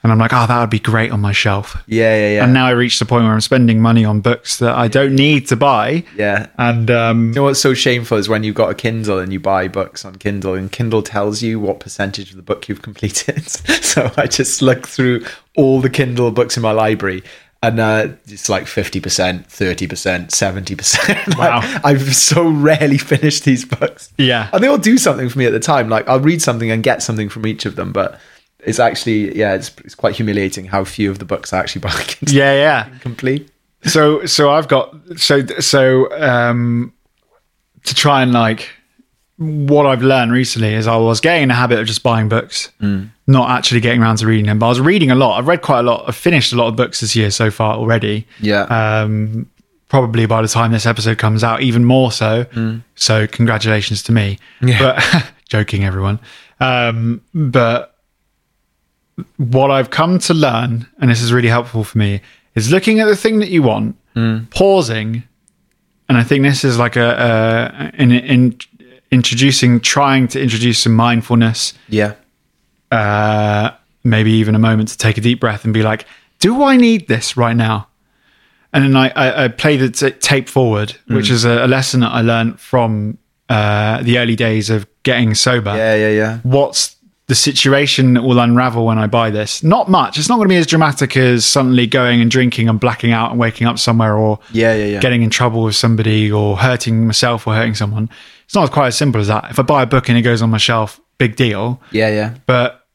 [0.07, 1.77] and I'm like, oh, that would be great on my shelf.
[1.89, 2.45] yeah, yeah, yeah.
[2.45, 5.17] And now I reached the point where I'm spending money on books that I don't
[5.17, 6.05] need to buy.
[6.17, 6.47] yeah.
[6.59, 9.41] And um, You know what's so shameful is when you've got a Kindle and you
[9.41, 13.49] buy books on Kindle, and Kindle tells you what percentage of the book you've completed.
[13.51, 15.25] so I just look through
[15.57, 17.25] all the Kindle books in my library,
[17.63, 21.35] and uh, it's like fifty percent, thirty percent, seventy percent.
[21.37, 21.61] Wow.
[21.83, 24.13] I've so rarely finished these books.
[24.19, 24.51] Yeah.
[24.53, 25.89] and they all do something for me at the time.
[25.89, 28.21] Like I'll read something and get something from each of them, but.
[28.67, 31.93] It's actually, yeah, it's, it's quite humiliating how few of the books I actually buy
[32.27, 32.99] yeah, yeah.
[33.01, 33.49] complete.
[33.85, 36.93] so so I've got so so um
[37.85, 38.69] to try and like
[39.39, 42.71] what I've learned recently is I was getting in the habit of just buying books,
[43.27, 44.59] not actually getting around to reading them.
[44.59, 45.39] But I was reading a lot.
[45.39, 46.05] I've read quite a lot.
[46.09, 48.27] I've finished a lot of books this year so far already.
[48.41, 48.63] Yeah.
[48.63, 49.51] Um,
[49.89, 52.47] probably by the time this episode comes out, even more so.
[52.95, 54.39] So congratulations to me.
[54.63, 54.79] Yeah.
[54.79, 56.19] But joking, everyone.
[56.59, 57.96] Um, but
[59.37, 62.21] what I've come to learn, and this is really helpful for me,
[62.55, 63.97] is looking at the thing that you want,
[64.51, 65.23] pausing,
[66.09, 68.59] and I think this is like a, a in, in
[69.11, 72.15] introducing, trying to introduce some mindfulness, yeah.
[72.91, 73.71] uh,
[74.05, 76.07] maybe even a moment to take a deep breath and be like,
[76.39, 77.89] "Do I need this right now?"
[78.73, 82.01] And then I, I, I play the t- tape forward, which is a, a lesson
[82.01, 86.39] that I learned from uh, the early days of getting sober Yeah, yeah, yeah.
[86.43, 86.96] what's
[87.29, 89.63] the situation that will unravel when I buy this?
[89.63, 90.19] Not much.
[90.19, 93.31] It's not going to be as dramatic as suddenly going and drinking and blacking out
[93.33, 95.01] and waking up somewhere or Yeah, yeah, yeah.
[95.01, 98.09] getting in trouble with somebody or hurting myself or hurting someone.
[98.45, 99.51] It's not quite as simple as that.
[99.51, 101.81] If I buy a book and it goes on my shelf, big deal.
[101.91, 102.35] Yeah, yeah.
[102.47, 102.87] But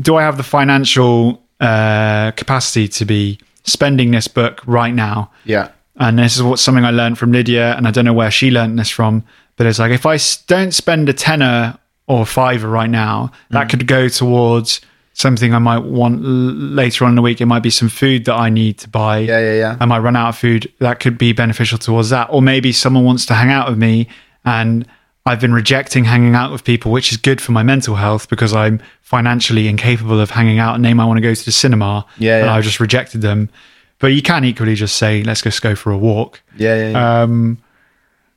[0.00, 5.30] do I have the financial uh, capacity to be spending this book right now?
[5.44, 5.68] Yeah.
[5.96, 8.50] And this is what something I learned from Lydia, and I don't know where she
[8.50, 9.22] learned this from,
[9.56, 11.76] but it's like if I don't spend a tenner
[12.10, 14.80] or fiver right now, that could go towards
[15.12, 17.40] something I might want l- later on in the week.
[17.40, 19.18] It might be some food that I need to buy.
[19.18, 19.76] Yeah, yeah, yeah.
[19.80, 20.72] I might run out of food.
[20.78, 22.28] That could be beneficial towards that.
[22.30, 24.08] Or maybe someone wants to hang out with me,
[24.44, 24.86] and
[25.26, 28.52] I've been rejecting hanging out with people, which is good for my mental health because
[28.54, 30.74] I'm financially incapable of hanging out.
[30.74, 32.54] And they might want to go to the cinema, Yeah, and yeah.
[32.54, 33.50] I just rejected them.
[33.98, 36.40] But you can equally just say, let's just go for a walk.
[36.56, 37.22] Yeah, yeah, yeah.
[37.22, 37.58] Um,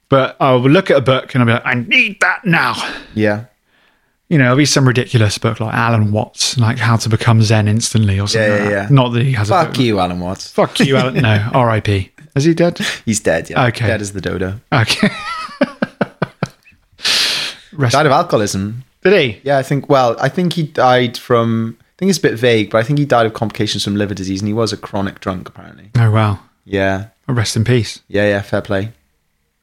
[0.10, 2.74] but I'll look at a book and I'll be like, I need that now.
[3.16, 3.46] yeah.
[4.34, 7.68] You know, it'll be some ridiculous book like Alan Watts, like How to Become Zen
[7.68, 8.50] Instantly or something.
[8.50, 8.90] Yeah, like yeah, that.
[8.90, 8.96] yeah.
[8.96, 10.52] Not that he has a Fuck you, Alan Watts.
[10.52, 11.14] Fuck you, Alan.
[11.14, 12.10] No, R.I.P.
[12.36, 12.80] Is he dead?
[13.06, 13.68] He's dead, yeah.
[13.68, 13.86] Okay.
[13.86, 14.60] Dead as the dodo.
[14.74, 15.10] Okay.
[17.74, 18.84] Rest- Died of alcoholism.
[19.04, 19.42] Did he?
[19.44, 22.72] Yeah, I think, well, I think he died from, I think it's a bit vague,
[22.72, 25.20] but I think he died of complications from liver disease and he was a chronic
[25.20, 25.92] drunk, apparently.
[25.96, 26.40] Oh wow.
[26.66, 27.10] Yeah.
[27.28, 28.02] Rest in peace.
[28.08, 28.94] Yeah, yeah, fair play.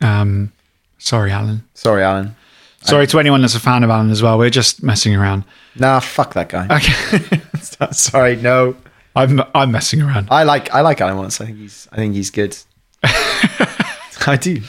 [0.01, 0.53] Um,
[0.99, 1.65] sorry, Alan.
[1.75, 2.37] Sorry, Alan.
[2.83, 4.39] Sorry to anyone that's a fan of Alan as well.
[4.39, 5.45] We're just messing around.
[5.77, 6.67] Nah, fuck that guy.
[6.77, 7.41] Okay.
[7.93, 8.77] Sorry, no.
[9.15, 10.29] I'm I'm messing around.
[10.31, 11.41] I like I like Alan Watts.
[11.41, 12.57] I think he's I think he's good.
[13.05, 14.61] I do.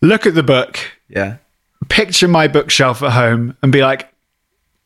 [0.00, 0.78] Look at the book.
[1.08, 1.36] Yeah.
[1.88, 4.08] picture my bookshelf at home and be like,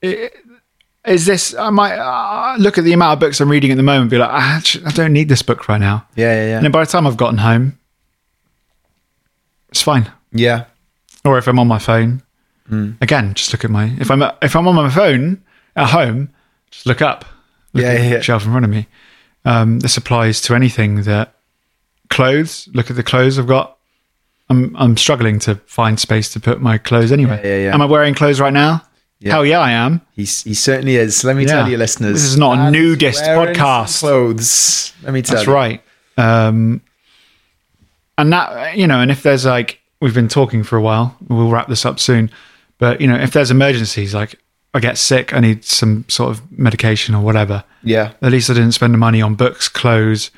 [0.03, 1.55] is this?
[1.55, 4.03] I might uh, look at the amount of books I'm reading at the moment.
[4.03, 6.07] And be like, I, actu- I don't need this book right now.
[6.17, 6.57] Yeah, yeah, yeah.
[6.57, 7.79] And then by the time I've gotten home,
[9.69, 10.11] it's fine.
[10.33, 10.65] Yeah.
[11.25, 12.23] Or if I'm on my phone,
[13.01, 13.93] again, just look at my.
[13.99, 15.43] If I'm if I'm on my phone
[15.77, 16.31] at home,
[16.71, 17.25] just look up.
[17.73, 18.21] Look Yeah, at yeah, the yeah.
[18.21, 18.87] shelf in front of me.
[19.45, 21.35] Um, this applies to anything that
[22.11, 22.69] clothes.
[22.75, 23.77] Look at the clothes I've got.
[24.49, 27.41] I'm I'm struggling to find space to put my clothes anywhere.
[27.45, 27.75] Yeah, yeah, yeah.
[27.75, 28.83] Am I wearing clothes right now?
[29.19, 29.33] Yeah.
[29.33, 30.03] Hell yeah, I am.
[30.13, 31.25] He's, he certainly is.
[31.25, 31.49] Let me Yeah.
[31.53, 32.13] tell you, listeners.
[32.15, 34.01] This is not a nudist podcast.
[34.01, 34.93] Clothes.
[35.03, 35.55] Let me tell That's you.
[35.55, 35.83] right.
[36.19, 36.83] Um,
[38.19, 41.51] and that you know, and if there's like we've been talking for a while, we'll
[41.51, 42.31] wrap this up soon.
[42.79, 44.39] But you know, if there's emergencies, like
[44.75, 47.65] I get sick, I need some sort of medication or whatever.
[47.83, 48.13] Yeah.
[48.21, 50.31] At least I didn't spend the money on books, clothes,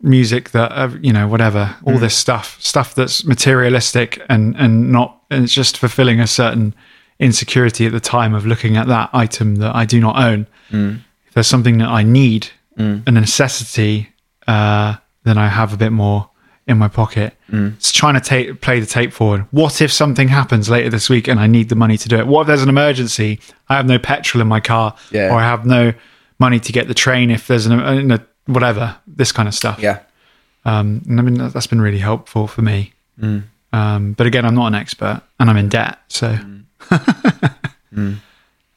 [0.00, 5.22] music that uh, you know, whatever, all this stuff, stuff that's materialistic and and not,
[5.30, 6.74] and it's just fulfilling a certain
[7.18, 10.46] insecurity at the time of looking at that item that I do not own.
[11.26, 12.48] If there's something that I need,
[13.06, 14.10] a necessity,
[14.46, 16.28] uh, then I have a bit more
[16.66, 17.34] in my pocket.
[17.52, 19.46] It's trying to take play the tape forward.
[19.50, 22.26] What if something happens later this week and I need the money to do it?
[22.26, 23.38] What if there's an emergency?
[23.68, 25.30] I have no petrol in my car, Yeah.
[25.30, 25.92] or I have no
[26.38, 28.96] money to get the train if there's an uh, whatever.
[29.06, 29.78] This kind of stuff.
[29.80, 30.00] Yeah.
[30.64, 32.92] Um, and I mean that- that's been really helpful for me.
[33.72, 36.38] Um, but again, I'm not an expert, and I'm in debt, so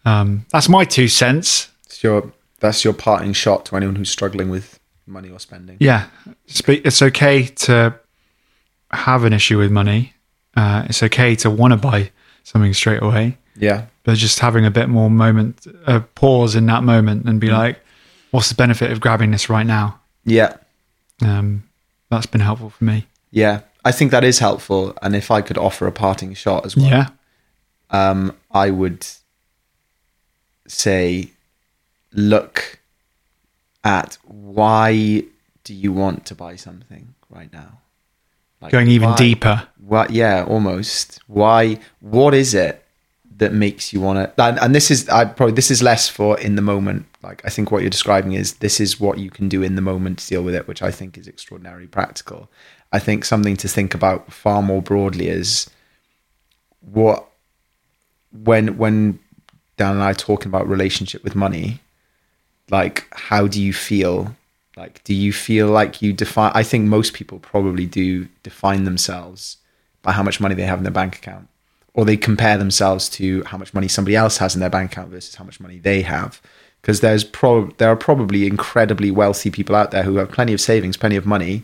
[0.05, 1.69] um, that's my two cents.
[1.85, 4.77] It's your that's your parting shot to anyone who's struggling with
[5.07, 5.77] money or spending.
[5.79, 6.07] Yeah,
[6.47, 7.99] it's okay to
[8.91, 10.13] have an issue with money.
[10.55, 12.11] Uh, it's okay to want to buy
[12.43, 13.85] something straight away, Yeah.
[14.03, 17.79] but just having a bit more moment, a pause in that moment, and be like,
[18.31, 20.53] "What's the benefit of grabbing this right now?" Yeah.
[21.21, 21.63] Um,
[22.09, 23.07] that's been helpful for me.
[23.31, 23.61] Yeah.
[23.85, 24.97] I think that is helpful.
[25.01, 27.07] And if I could offer a parting shot as well, Yeah,
[27.89, 29.05] um, I would
[30.67, 31.31] say
[32.13, 32.77] look
[33.88, 35.23] at why
[35.64, 37.80] do you want to buy something right now?
[38.61, 39.68] Like, going even why- deeper.
[39.80, 40.11] What?
[40.11, 41.22] Yeah, almost.
[41.27, 41.80] Why?
[42.01, 42.84] What is it
[43.38, 44.43] that makes you want to?
[44.43, 47.05] And, and this is, I probably this is less for in the moment.
[47.23, 49.81] Like I think what you're describing is this is what you can do in the
[49.81, 52.49] moment to deal with it, which I think is extraordinarily practical.
[52.91, 55.69] I think something to think about far more broadly is
[56.81, 57.27] what
[58.31, 59.19] when when
[59.77, 61.81] Dan and I are talking about relationship with money,
[62.69, 64.35] like how do you feel?
[64.76, 69.57] Like do you feel like you define I think most people probably do define themselves
[70.03, 71.48] by how much money they have in their bank account.
[71.94, 75.10] Or they compare themselves to how much money somebody else has in their bank account
[75.10, 76.39] versus how much money they have.
[76.81, 80.61] Because there's pro- there are probably incredibly wealthy people out there who have plenty of
[80.61, 81.64] savings, plenty of money,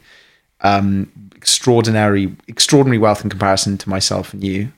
[0.62, 4.72] um, extraordinary extraordinary wealth in comparison to myself and you,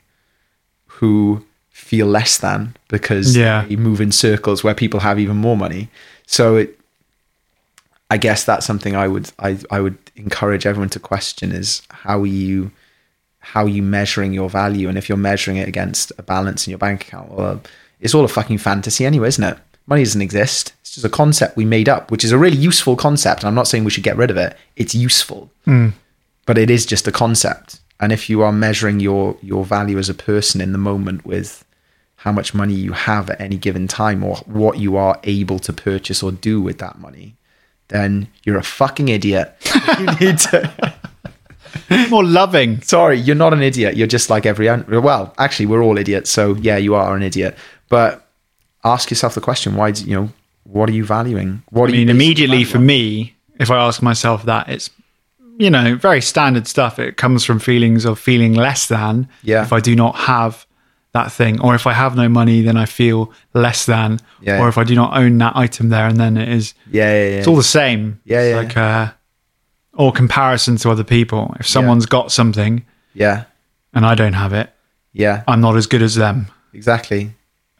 [0.88, 3.65] who feel less than because Yeah.
[3.68, 5.89] they move in circles where people have even more money.
[6.27, 6.80] So it,
[8.10, 12.22] I guess that's something I would I, I would encourage everyone to question is how
[12.22, 12.72] are you
[13.39, 14.89] how are you measuring your value.
[14.89, 17.61] And if you're measuring it against a balance in your bank account well
[17.99, 19.57] it's all a fucking fantasy anyway isn't it?
[19.88, 20.73] Money doesn't exist.
[20.81, 23.41] It's just a concept we made up which is a really useful concept.
[23.41, 24.56] And I'm not saying we should get rid of it.
[24.76, 25.49] It's useful.
[25.68, 25.93] Mm.
[26.45, 27.80] But it is just a concept.
[27.99, 31.64] And if you are measuring your your value as a person in the moment with
[32.26, 35.72] how much money you have at any given time or what you are able to
[35.72, 37.35] purchase or do with that money
[37.89, 39.56] then you're a fucking idiot
[39.99, 40.93] you need to
[42.10, 42.81] More loving.
[42.81, 44.68] sorry you're not an idiot you're just like every
[44.99, 47.56] well actually we're all idiots so yeah you are an idiot
[47.89, 48.27] but
[48.84, 50.30] ask yourself the question why do you know
[50.64, 54.68] what are you valuing what I mean, immediately for me, if I ask myself that,
[54.68, 54.89] it's
[55.57, 56.97] you know very standard stuff.
[56.97, 59.30] It comes from feelings of feeling less than.
[59.43, 59.61] Yeah.
[59.61, 60.65] If I do not have
[61.15, 63.19] that thing, or if I have no money, then I feel
[63.53, 64.19] less than.
[64.41, 64.59] Yeah.
[64.61, 66.73] Or if I do not own that item there, and then it is.
[66.91, 68.01] yeah yeah yeah It's all the same.
[68.25, 68.61] Yeah, It's yeah.
[68.61, 69.11] Like uh,
[69.93, 71.55] or comparison to other people.
[71.59, 73.45] If someone's got something yeah
[73.93, 74.69] and I don't have it,
[75.13, 76.47] yeah I'm not as good as them.
[76.73, 77.31] exactly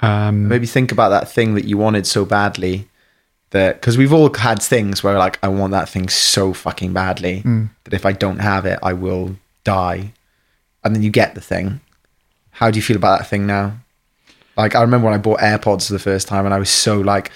[0.01, 2.87] Um, maybe think about that thing that you wanted so badly
[3.51, 7.41] that because we've all had things where like I want that thing so fucking badly
[7.83, 10.13] that if I don't have it I will die
[10.83, 11.81] and then you get the thing
[12.56, 13.73] how do you feel about that thing now?
[14.57, 16.99] Like I remember when I bought AirPods for the first time and I was so
[16.99, 17.32] like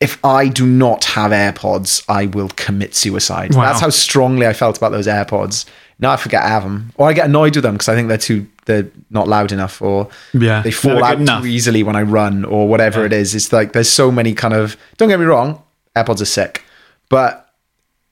[0.00, 3.54] if I do not have AirPods I will commit suicide.
[3.54, 3.64] Wow.
[3.64, 5.64] that's how strongly I felt about those AirPods.
[5.98, 8.08] Now I forget I have them or I get annoyed with them because I think
[8.08, 11.42] they're too they're not loud enough or Yeah, they fall out enough.
[11.42, 13.34] too easily when I run or whatever it is.
[13.34, 15.62] It's like there's so many kind of don't get me wrong,
[15.96, 16.62] AirPods are sick,
[17.08, 17.42] but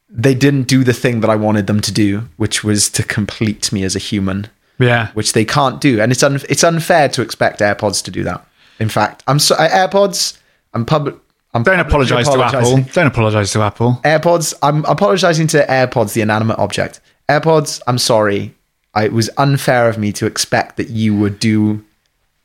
[0.09, 3.73] they didn't do the thing that I wanted them to do, which was to complete
[3.73, 4.47] me as a human,
[4.78, 5.09] yeah.
[5.12, 8.46] which they can't do, and it's un- it's unfair to expect AirPods to do that.
[8.78, 10.38] In fact, I'm so uh, AirPods.
[10.72, 11.14] I'm public.
[11.52, 12.82] I'm Don't apologize to Apple.
[12.92, 14.01] Don't apologize to Apple.
[14.05, 14.55] AirPods.
[14.62, 17.01] I'm apologizing to AirPods, the inanimate object.
[17.28, 17.80] AirPods.
[17.86, 18.55] I'm sorry.
[18.94, 21.84] I, it was unfair of me to expect that you would do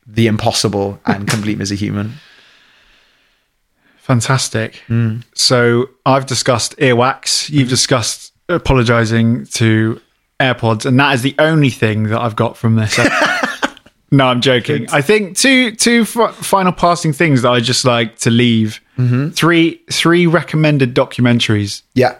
[0.06, 2.14] the impossible and complete me as a human.
[3.98, 4.76] Fantastic.
[4.86, 5.18] Hmm.
[5.34, 7.50] So I've discussed earwax.
[7.50, 10.00] You've discussed apologizing to
[10.40, 12.98] AirPods, and that is the only thing that I've got from this.
[14.10, 14.88] no, I'm joking.
[14.90, 18.80] I think two two f- final passing things that I just like to leave.
[18.98, 19.30] Mm-hmm.
[19.30, 21.82] Three three recommended documentaries.
[21.94, 22.16] Yeah.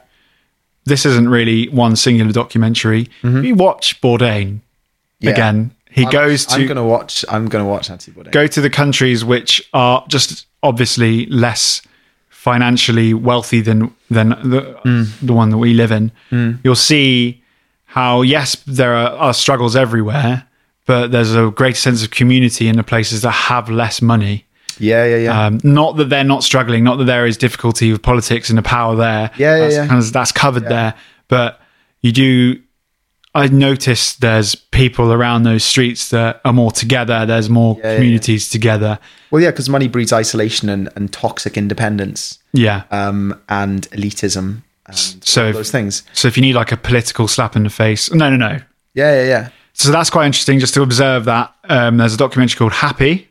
[0.84, 3.08] This isn't really one singular documentary.
[3.22, 4.60] You watch Bourdain
[5.22, 5.26] Mm-hmm.
[5.26, 5.30] Yeah.
[5.32, 5.74] again.
[5.90, 7.24] he goes to I'm gonna watch.
[7.28, 8.32] I'm gonna watch Anthony Bourdain.
[8.32, 11.82] go to the countries which are just obviously less
[12.30, 14.80] financially wealthy than than the
[15.22, 16.10] the one that we live in.
[16.64, 17.39] You'll see
[17.90, 20.46] how yes, there are, are struggles everywhere,
[20.86, 24.46] but there's a greater sense of community in the places that have less money.
[24.78, 25.46] Yeah, yeah, yeah.
[25.46, 28.62] Um, not that they're not struggling, not that there is difficulty with politics and the
[28.62, 29.30] power there.
[29.36, 29.86] Yeah, yeah, that's, yeah.
[29.88, 30.94] kind of- that's covered there.
[31.28, 31.60] But
[32.00, 32.60] you do.
[33.34, 37.26] I noticed there's people around those streets that are more together.
[37.26, 38.98] There's more yeah, communities together.
[39.30, 42.82] well, yeah, because money breeds isolation and, and toxic independence, Yeah.
[42.90, 44.62] um, and elitism,
[44.92, 46.02] so those things.
[46.12, 48.58] So if you need like a political slap in the face, no, no, no.
[48.94, 49.48] Yeah, yeah, yeah.
[49.72, 51.54] So that's quite interesting just to observe that.
[51.68, 53.28] Um, there's a documentary called Happy,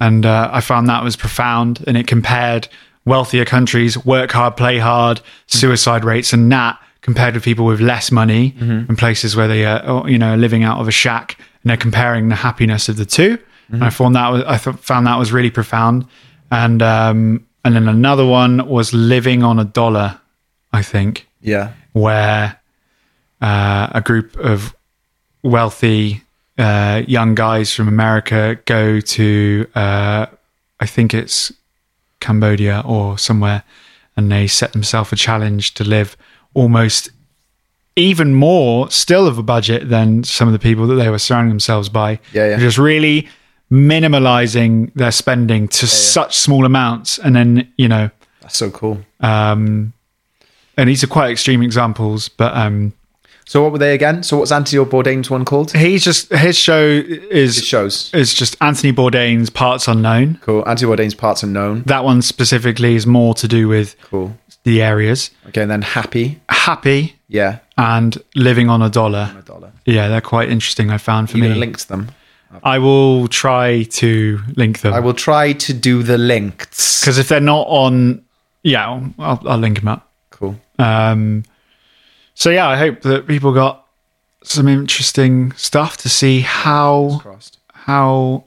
[0.00, 2.68] and uh, I found that was profound, and it compared
[3.04, 8.10] wealthier countries, work hard, play hard, suicide rates, and that compared with people with less
[8.12, 11.76] money and places where they are, you know, living out of a shack, and they're
[11.76, 13.38] comparing the happiness of the 2
[13.72, 16.06] And I found that was, I th- found that was really profound.
[16.50, 20.20] And um, and then another one was living on a dollar,
[20.72, 21.72] I think Yeah.
[21.92, 22.56] where
[23.40, 24.74] uh, a group of
[25.42, 26.22] wealthy
[26.58, 30.26] uh, young guys from America go to, uh,
[30.80, 31.52] I think it's
[32.20, 33.64] Cambodia or somewhere,
[34.16, 36.16] and they set themselves a challenge to live
[36.54, 37.10] almost
[37.96, 41.50] even more still of a budget than some of the people that they were surrounding
[41.50, 42.18] themselves by.
[42.32, 42.58] Yeah, yeah.
[42.58, 43.28] Just really
[43.70, 47.18] minimalizing their spending to such small amounts.
[47.18, 49.00] And then, you know, That's so cool.
[49.20, 49.92] um,
[50.76, 52.92] and these are quite extreme examples, but um,
[53.44, 54.22] So what were they again?
[54.22, 55.72] So what's Anthony Bourdain's one called?
[55.72, 58.10] he's just his show is shows.
[58.14, 60.38] is just Anthony Bourdain's Parts Unknown.
[60.42, 60.66] Cool.
[60.68, 61.82] Anthony Bourdain's parts unknown.
[61.86, 64.36] That one specifically is more to do with Cool.
[64.64, 65.30] the areas.
[65.48, 66.40] Okay, and then happy.
[66.48, 67.58] Happy Yeah.
[67.76, 69.34] and living on a dollar.
[69.38, 69.72] A dollar.
[69.84, 70.90] Yeah, they're quite interesting.
[70.90, 71.54] I found for You're me.
[71.54, 72.10] gonna link them.
[72.62, 77.00] I will try to link them I will try to do the links.
[77.00, 78.22] because if they're not on,
[78.62, 80.10] yeah, I'll, I'll, I'll link them up.
[80.82, 81.44] Um,
[82.34, 83.86] so yeah, I hope that people got
[84.42, 87.20] some interesting stuff to see how
[87.72, 88.44] how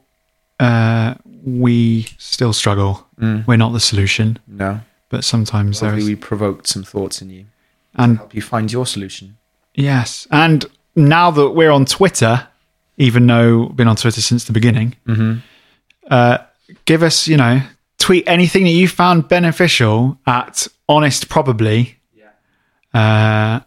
[0.59, 3.05] uh, we still struggle.
[3.17, 4.81] We're not the solution, No.
[5.09, 7.45] but sometimes Hopefully there's we provoked some thoughts in you.
[7.95, 9.37] and Help you find your solution.
[9.73, 12.47] yes, and now that we're on Twitter,
[12.97, 14.95] even though we've been on Twitter since the beginning,
[16.09, 16.37] uh,
[16.85, 17.61] give us you know
[17.97, 21.94] tweet anything that you found beneficial at honest probably.
[22.95, 23.59] Uh,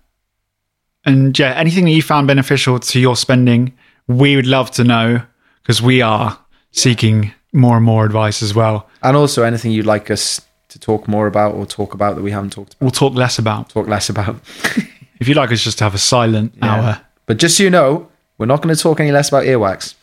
[1.05, 3.73] and yeah, anything that you found beneficial to your spending,
[4.07, 5.23] we would love to know
[5.63, 6.39] because we are
[6.71, 8.89] seeking more and more advice as well.
[9.03, 12.31] And also anything you'd like us to talk more about or talk about that we
[12.31, 12.83] haven't talked about.
[12.83, 13.69] We'll talk less about.
[13.71, 14.37] Talk less about.
[15.21, 18.09] If you'd like us just to have a silent hour, But just so you know,
[18.39, 19.97] we're not going to talk any less about earwax.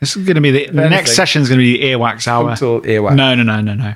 [0.00, 2.26] this is going to be the, the next session is going to be the earwax
[2.26, 2.56] hour.
[2.56, 3.14] Total earwax.
[3.14, 3.94] No, no, no, no, no.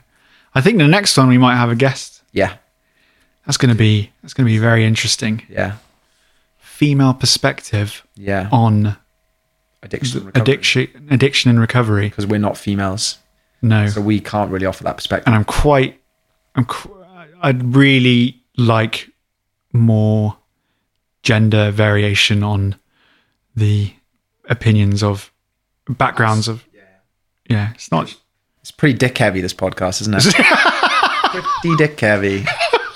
[0.55, 2.23] I think the next one we might have a guest.
[2.33, 2.57] Yeah.
[3.49, 5.43] That's going to be that's going to be very interesting.
[5.49, 5.79] Yeah.
[6.59, 8.49] Female perspective Yeah.
[8.53, 8.97] on
[9.83, 10.27] Addiction.
[10.29, 12.09] and addiction, addiction and recovery.
[12.11, 13.19] Because we're not females.
[13.63, 15.27] No, So we can't really offer that perspective.
[15.27, 16.01] and I'm quite,
[16.55, 16.95] I'm, qu-
[17.41, 19.09] I'd really like
[19.73, 20.37] more
[21.23, 22.77] gender variation on
[23.57, 23.93] the
[24.49, 25.33] opinions of
[25.89, 26.65] backgrounds of.
[27.49, 28.15] Yeah, it's not.
[28.61, 30.35] It's pretty dick heavy, this podcast, isn't it?
[31.63, 32.45] pretty dick heavy.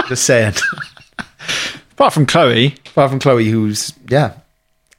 [0.09, 0.55] Just saying.
[1.93, 4.35] Apart from Chloe, Apart from Chloe, who's, yeah,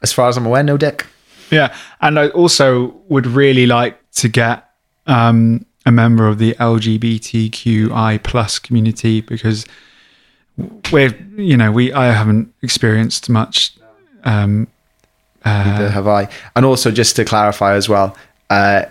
[0.01, 1.05] as far as I'm aware, no dick.
[1.51, 4.69] Yeah, and I also would really like to get
[5.07, 9.65] um, a member of the LGBTQI plus community because
[10.91, 13.75] we're you know we I haven't experienced much.
[14.23, 14.67] Um,
[15.45, 16.29] Neither have I.
[16.55, 18.15] And also, just to clarify as well,
[18.49, 18.83] uh,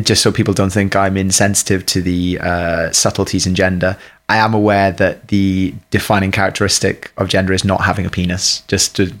[0.00, 3.96] just so people don't think I'm insensitive to the uh, subtleties in gender,
[4.28, 8.62] I am aware that the defining characteristic of gender is not having a penis.
[8.68, 9.12] Just to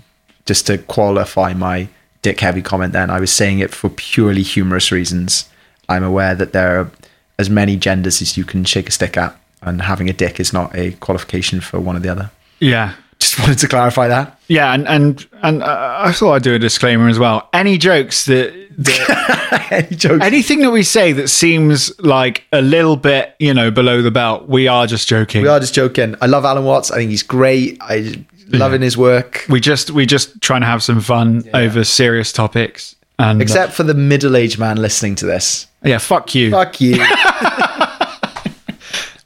[0.46, 1.88] just to qualify my
[2.22, 5.48] dick heavy comment, then I was saying it for purely humorous reasons.
[5.88, 6.90] I'm aware that there are
[7.38, 10.52] as many genders as you can shake a stick at, and having a dick is
[10.52, 12.30] not a qualification for one or the other.
[12.60, 14.38] yeah, Just wanted to clarify that.
[14.48, 17.48] yeah, and and and uh, I thought I'd do a disclaimer as well.
[17.52, 20.24] Any jokes that, that Any jokes?
[20.24, 24.48] anything that we say that seems like a little bit you know below the belt,
[24.48, 25.42] we are just joking.
[25.42, 26.14] We are just joking.
[26.20, 26.90] I love Alan Watts.
[26.90, 27.76] I think he's great.
[27.80, 29.44] I loving his work.
[29.48, 32.96] we just we just trying to have some fun over serious topics.
[33.18, 35.66] And uh, Except for the middle-aged man listening to this.
[35.84, 36.50] yeah, fuck you.
[36.52, 37.04] Fuck you.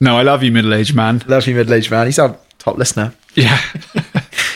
[0.00, 1.22] No, I love you, middle aged man.
[1.28, 2.06] love you, middle-aged man.
[2.06, 3.14] He's our top listener.
[3.36, 3.60] Yeah.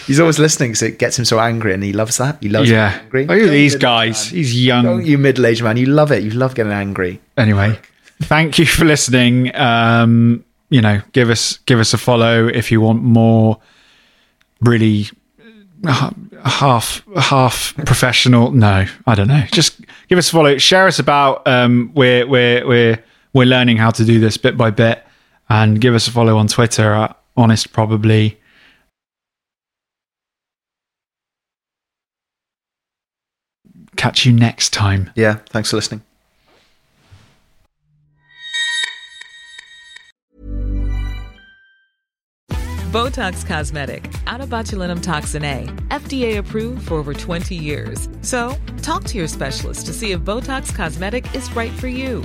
[0.06, 2.38] He's always listening, so it gets him so angry, and he loves that.
[2.40, 2.90] He loves Yeah.
[2.90, 3.26] getting angry.
[3.26, 4.26] Look at these guys.
[4.32, 4.36] man?
[4.38, 4.84] He's young.
[4.84, 5.76] Don't you middle-aged man?
[5.76, 6.22] You love it.
[6.22, 7.20] You love getting angry.
[7.36, 7.78] anyway
[8.22, 12.80] thank you for listening um you know give us give us a follow if you
[12.80, 13.60] want more
[14.62, 15.06] really
[15.86, 16.10] uh,
[16.44, 21.46] half half professional no i don't know just give us a follow share us about
[21.46, 23.04] um we're we're we're
[23.34, 25.04] we're learning how to do this bit by bit
[25.50, 28.40] and give us a follow on twitter at honest probably
[33.96, 35.38] catch you next time Yeah.
[35.50, 36.02] Thanks for listening.
[42.96, 48.08] Botox Cosmetic, onabotulinumtoxinA, FDA approved for over 20 years.
[48.22, 52.24] So, talk to your specialist to see if Botox Cosmetic is right for you.